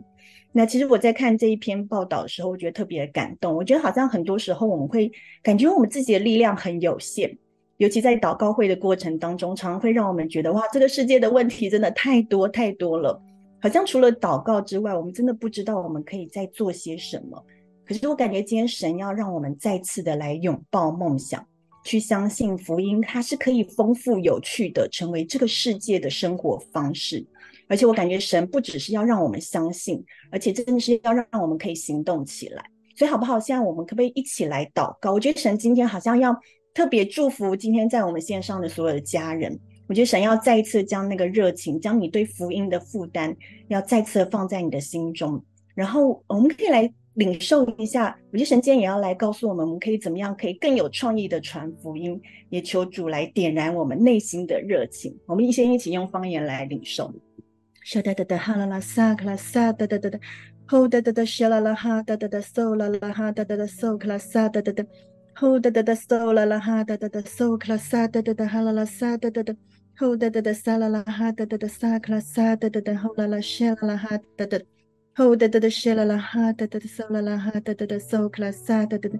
[0.52, 3.54] 那其实我在看这一篇报道的时候，我觉得特别感动。
[3.54, 5.10] 我觉得好像很多时候我们会
[5.42, 7.36] 感觉我们自己的力量很有限，
[7.78, 13.18] 尤其在祷告会的过程当中，常常会让我们觉得哇，这个世界的问题真的太多太多了，
[13.62, 17.42] 好像除了祷告之外，我们真的不知道我们可以再做些什么。
[17.84, 21.44] 可是我感觉今天神要让我们再次的来拥抱梦想，
[21.84, 27.26] 去相信福音，它是可以丰富有趣的，成为这个世界的生活方式。
[27.68, 32.62] 而且我感觉神不只是要让我们相信，而且真的是要让我们可以行动起来。
[32.94, 33.40] 所以好不好？
[33.40, 35.12] 现在我们可不可以一起来祷告？
[35.12, 36.36] 我觉得神今天好像要
[36.74, 39.58] 特别祝福今天在我们线上的所有的家人。
[39.88, 43.34] 我觉得神要再一次将那个热情，将你对福音的负担，
[43.68, 45.42] 要再次放在你的心中。
[45.74, 48.16] 然后我们可以来领受一下。
[48.30, 52.20] 我觉得神今天也要来告诉我们，我们可以怎么样，可以更有创意的传福音。
[52.48, 55.16] 也求主来点燃我们内心的热情。
[55.26, 57.12] 我们一先一起用方言来领受。
[57.84, 60.18] 沙哒哒哒哈啦啦撒克拉撒哒哒哒哒，
[60.66, 64.84] 吼哒哒哒沙啦啦哈哒哒哒嗦啦啦哈哒哒哒嗦克拉撒哒哒哒，
[65.34, 69.52] 吼哒哒哒嗦啦啦哈哒哒哒嗦克拉撒哒哒哒哈啦啦撒哒哒哒，
[69.96, 74.60] 吼哒哒哒撒啦啦哈哒哒哒撒克拉撒哒哒哒，吼啦啦沙啦啦哈哒哒，
[75.14, 79.18] 吼哒哒哒沙啦啦哈哒哒哒嗦啦啦哈哒哒哒嗦克拉撒哒哒哒，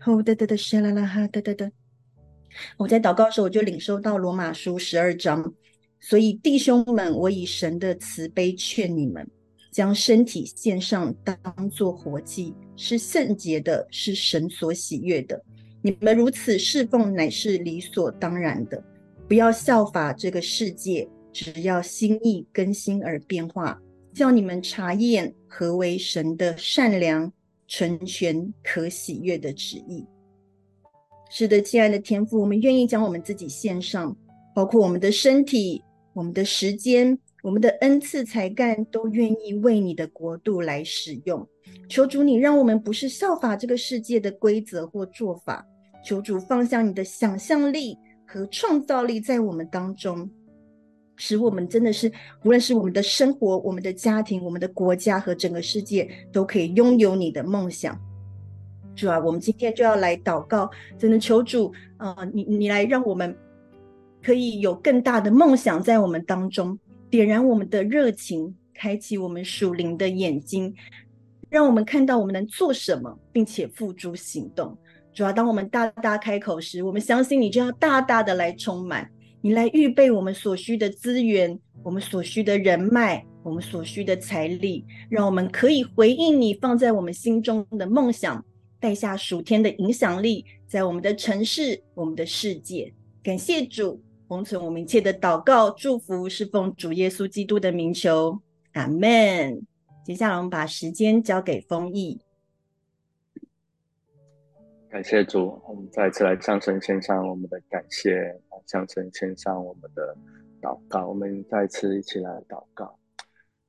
[0.00, 1.70] 吼哒哒哒沙啦啦哈哒哒哒。
[2.76, 5.54] 我在祷告时候，我就领受到罗马书十二章。
[5.98, 9.26] 所以，弟兄们，我以神的慈悲劝你们，
[9.70, 15.42] 将身体献上，当作活祭，是圣洁的，是神所喜悦的。
[15.80, 18.82] 你们如此侍奉，乃是理所当然的。
[19.26, 23.80] 不要效法这个世界，只要心意更新而变化，
[24.12, 27.32] 叫你们查验何为神的善良、
[27.66, 30.06] 纯全、可喜悦的旨意。
[31.30, 34.16] 是的，亲爱的天父，我们愿意将我们自己献上，
[34.54, 35.82] 包括我们的身体。
[36.12, 41.46] 我们的时间、我们的恩赐才干，都愿意为你的国度来使用。
[41.88, 45.64] 求主，你让我们不是效法这个世界的规则或做法。
[46.04, 47.96] 求主放下你的想象力
[48.26, 50.28] 和创造力在我们当中，
[51.20, 52.10] 使我们真的是，
[52.42, 57.96] 无论是我们的生活、我们的家庭、我们的国家和整个世界，都可以拥有你的梦想。
[58.96, 60.68] 主啊，我们今天就要来祷告，
[60.98, 63.36] 真的求主啊、呃，你你来让我们。
[64.22, 70.74] 可以有更大的梦想在我们当中，点燃我们的热情，开启我们属灵的眼睛，
[71.48, 74.76] 让我们看到我们能做什么，并且付诸行动。
[75.14, 79.10] 主要当我们大大开口时，我们相信你就要大大的来充满，
[79.42, 88.44] 你来预备我们所需的资源，我们所需的人脉，我们所需的财力，让我们可以回应你放在我们心中的梦想，
[88.78, 92.92] 带下属天的影响力，在我们的城市、我们的世界。
[93.22, 94.02] 感谢主。
[94.28, 98.38] 封存我们一切的祷告、祝福，是奉主耶稣基督的名求，
[98.74, 99.60] 阿门。
[100.04, 102.16] 接下来我们把时间交给丰毅。
[104.90, 108.36] 感谢主，我们再次来向神献上我们的感谢，
[108.66, 110.16] 向神献上我们的
[110.60, 111.06] 祷告。
[111.06, 112.98] 我们再次一起来祷告。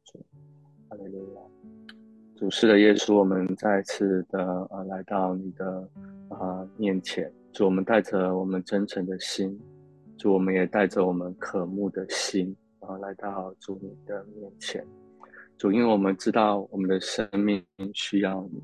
[0.03, 0.19] 主
[0.89, 1.41] 哈利路亚，
[2.36, 5.88] 主是的耶稣，我们再次的呃来到你的
[6.30, 9.59] 啊、面前，主，我们带着我们真诚的心。
[10.17, 14.84] 主，我们也带着我们渴慕的心，然后来到主你的面前。
[15.55, 17.63] 主，因为我们知道我们的生命
[17.93, 18.59] 需要你。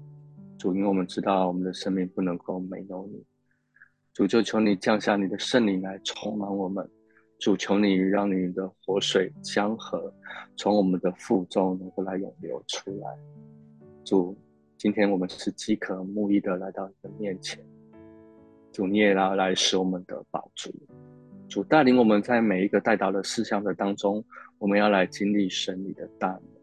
[0.57, 3.23] 主，因为我们知道我们的生命不能够没有你。
[4.13, 6.89] 主，就求你降下你的圣灵来充满我们。
[7.39, 10.11] 主，求你让你的活水江河
[10.55, 13.15] 从我们的腹中能够来涌流出来。
[14.03, 14.35] 主，
[14.75, 17.63] 今天我们是饥渴慕义的来到你的面前。
[18.71, 20.73] 主，你也要来使我们的宝足。
[21.47, 24.25] 主带领我们在每一个代祷的事项的当中，
[24.57, 26.56] 我们要来经历神你的大能。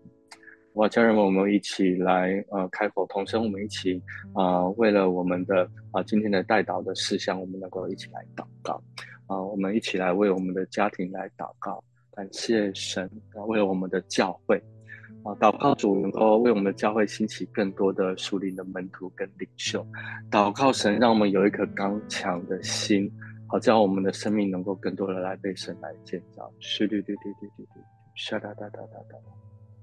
[0.75, 4.03] 哇，家人们，我们一起来呃开口同声，我们一起
[4.33, 5.63] 啊、呃，为了我们的
[5.93, 8.75] 啊、呃、今天的代祷的事项，我们能够一起来祷告
[9.27, 14.61] 啊、呃，我们一起来为我们的家庭来祷告，感谢神啊，为了我们的教会
[15.23, 19.87] 啊，祷告主能够为我们的教会兴起更多的属灵的门徒跟领袖，
[20.29, 23.09] 祷告神让我们有一颗刚强的心。
[23.47, 26.51] 好，叫我们的生命能够更多的来被神来建造。
[26.59, 29.19] 是对，对对对对对，哒哒哒哒哒哒，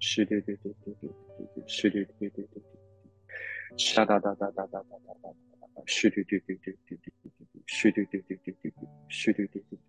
[0.02, 1.10] 是的，对对对对对
[1.56, 5.30] 对，是的，对对对对，沙哒哒哒哒哒哒哒哒
[5.62, 9.80] 哒哒，是的，对对对对对对对对，是的，对对对对对，是的，对对对，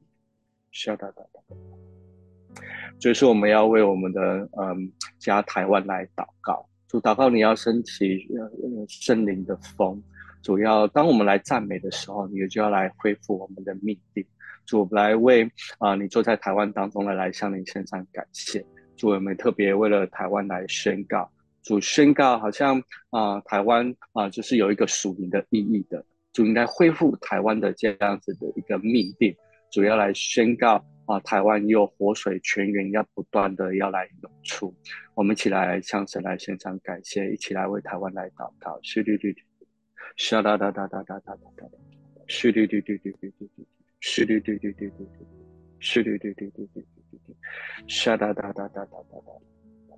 [0.70, 1.40] 沙哒哒哒。
[3.00, 4.20] 所以说，我们要为我们的
[4.60, 8.28] 嗯家台湾来祷告，主祷告，你要升起
[8.88, 10.00] 圣灵的风。
[10.42, 14.24] 主要当我们来赞美的时候，你就要来恢复我们的命定。
[14.66, 15.44] 主来为
[15.78, 18.64] 啊、呃，你坐在台湾当中的来向你献上感谢。
[18.96, 21.30] 主们特别为了台湾来宣告，
[21.62, 29.34] 主宣告好像啊，台湾啊，就是有一个署名的意义的，就应该恢复台湾的这样子的一个命定。
[29.70, 34.74] 主要来宣告啊，台湾有活水泉源，要不断的要来涌出。
[35.14, 38.78] 我们一起来向神来献上感谢，一起来为台湾来祷告。
[38.82, 39.34] 是绿绿，
[40.30, 41.68] 哒哒哒哒哒哒哒哒哒，
[42.28, 43.66] 是绿绿绿绿绿绿绿，
[44.00, 45.06] 是绿绿绿绿绿绿，
[45.80, 47.01] 是绿绿绿绿绿。
[47.12, 47.36] 噜噜噜，
[47.86, 49.32] 沙哒哒哒哒哒哒哒，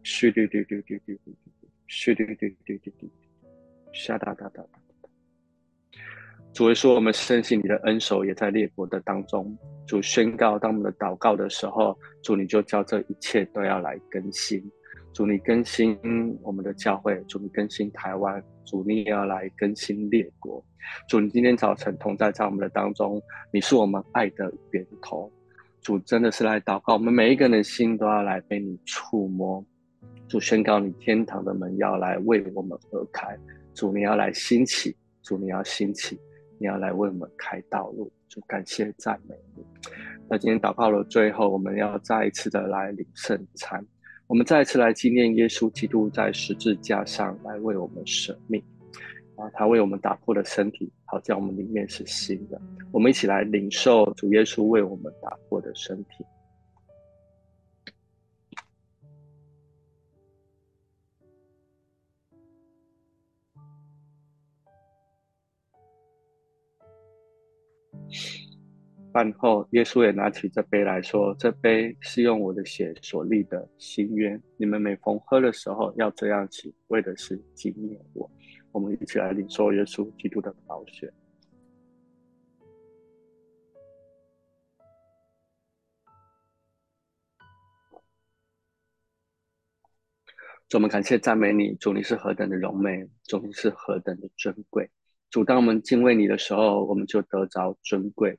[0.02, 1.36] 嘘噜噜噜噜噜噜，
[1.86, 3.10] 嘘噜噜噜噜噜噜，
[3.92, 4.68] 沙哒哒哒哒。
[6.52, 9.56] 主会说：“我们深信你的恩手也在列国的当中。”
[9.88, 14.62] 主宣告：“当我们的祷告的时候，主你就叫这一切都要来更新。
[15.12, 15.98] 主你更新
[16.42, 20.64] 我们的教会，主你更新台湾，主你也要来更新列国。
[21.08, 23.20] 主你今天早晨同在在我们的当中，
[23.52, 25.32] 你是我们爱的源头。
[25.84, 29.64] 主真的是来祷告，我们每一个人的心都要来被你触摸。
[30.26, 33.38] 主宣告：你天堂的门要来为我们而开。
[33.74, 36.18] 主你要来兴起，主你要兴起。”
[36.56, 39.62] 你要来为我们开道路，主感谢赞美你。
[40.28, 43.84] 那今天祷告的最后，我们要再一次的来领圣餐，
[44.28, 48.62] 我们再一次来纪念耶稣基督在十字架上来为我们舍命
[49.34, 52.58] 啊，他为我们打破了身体，好叫我们里面是新的。
[52.92, 55.36] 我们一起来领受主耶稣为我们打
[55.74, 56.24] 身体。
[69.12, 78.28] 饭后，耶稣也拿起这杯来说：“这杯是用我的血所立的新约，你们每逢喝的时候要这样行，为的是纪念我。”
[78.72, 81.12] 我们一起来领受耶稣基督的宝血。
[90.74, 94.90] 主，我们感谢赞美你，主你是何等的荣美，主你是何等的尊贵。
[95.30, 98.36] 主，当我们敬畏你的时候，我们就得着尊贵。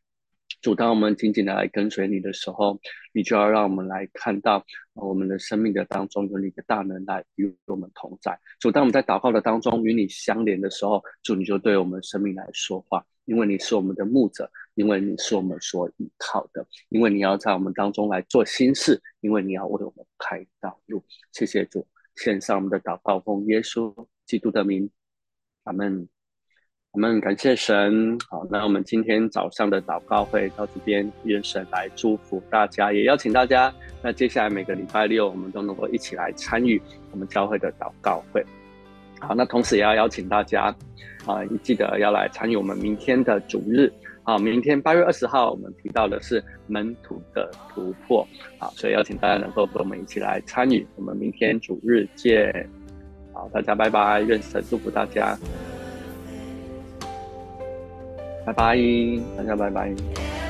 [0.62, 2.78] 主，当我们紧紧的来跟随你的时候，
[3.14, 4.62] 你就要让我们来看到
[4.96, 8.38] 我们的生命的当中有你的大能来与我们同在。
[8.60, 21.02] 主，当我们在祷告的当中与你相连的时候，主你就对我们生命来说话，因为你是我们的牧者，因为你是我们所依靠的，因为你要在我们当中来做新事，因为你要为我们开道路。
[21.32, 23.94] 谢谢主，献上我们的祷告，奉耶稣
[24.26, 24.90] 基督的名，
[25.64, 26.08] 阿门。
[26.92, 38.42] 我们感谢神，好，那我们今天早上的祷告会到这边，愿神来祝福大家，也邀请大家，那接下来每个礼拜六，我们都能够一起来参与我们教会的祷告会。
[39.20, 40.74] 好，那同时也要邀请大家，
[41.26, 43.92] 啊，记得要来参与我们明天的主日，
[44.26, 52.68] 好，明天八月二十号，我们提到的是门徒的突破，好，所以邀请大家能够和我们一起来参与，我们明天主日见，
[53.32, 55.38] 好，大家拜拜，愿神祝福大家。
[58.48, 58.78] 拜拜，
[59.38, 60.45] 大家拜拜。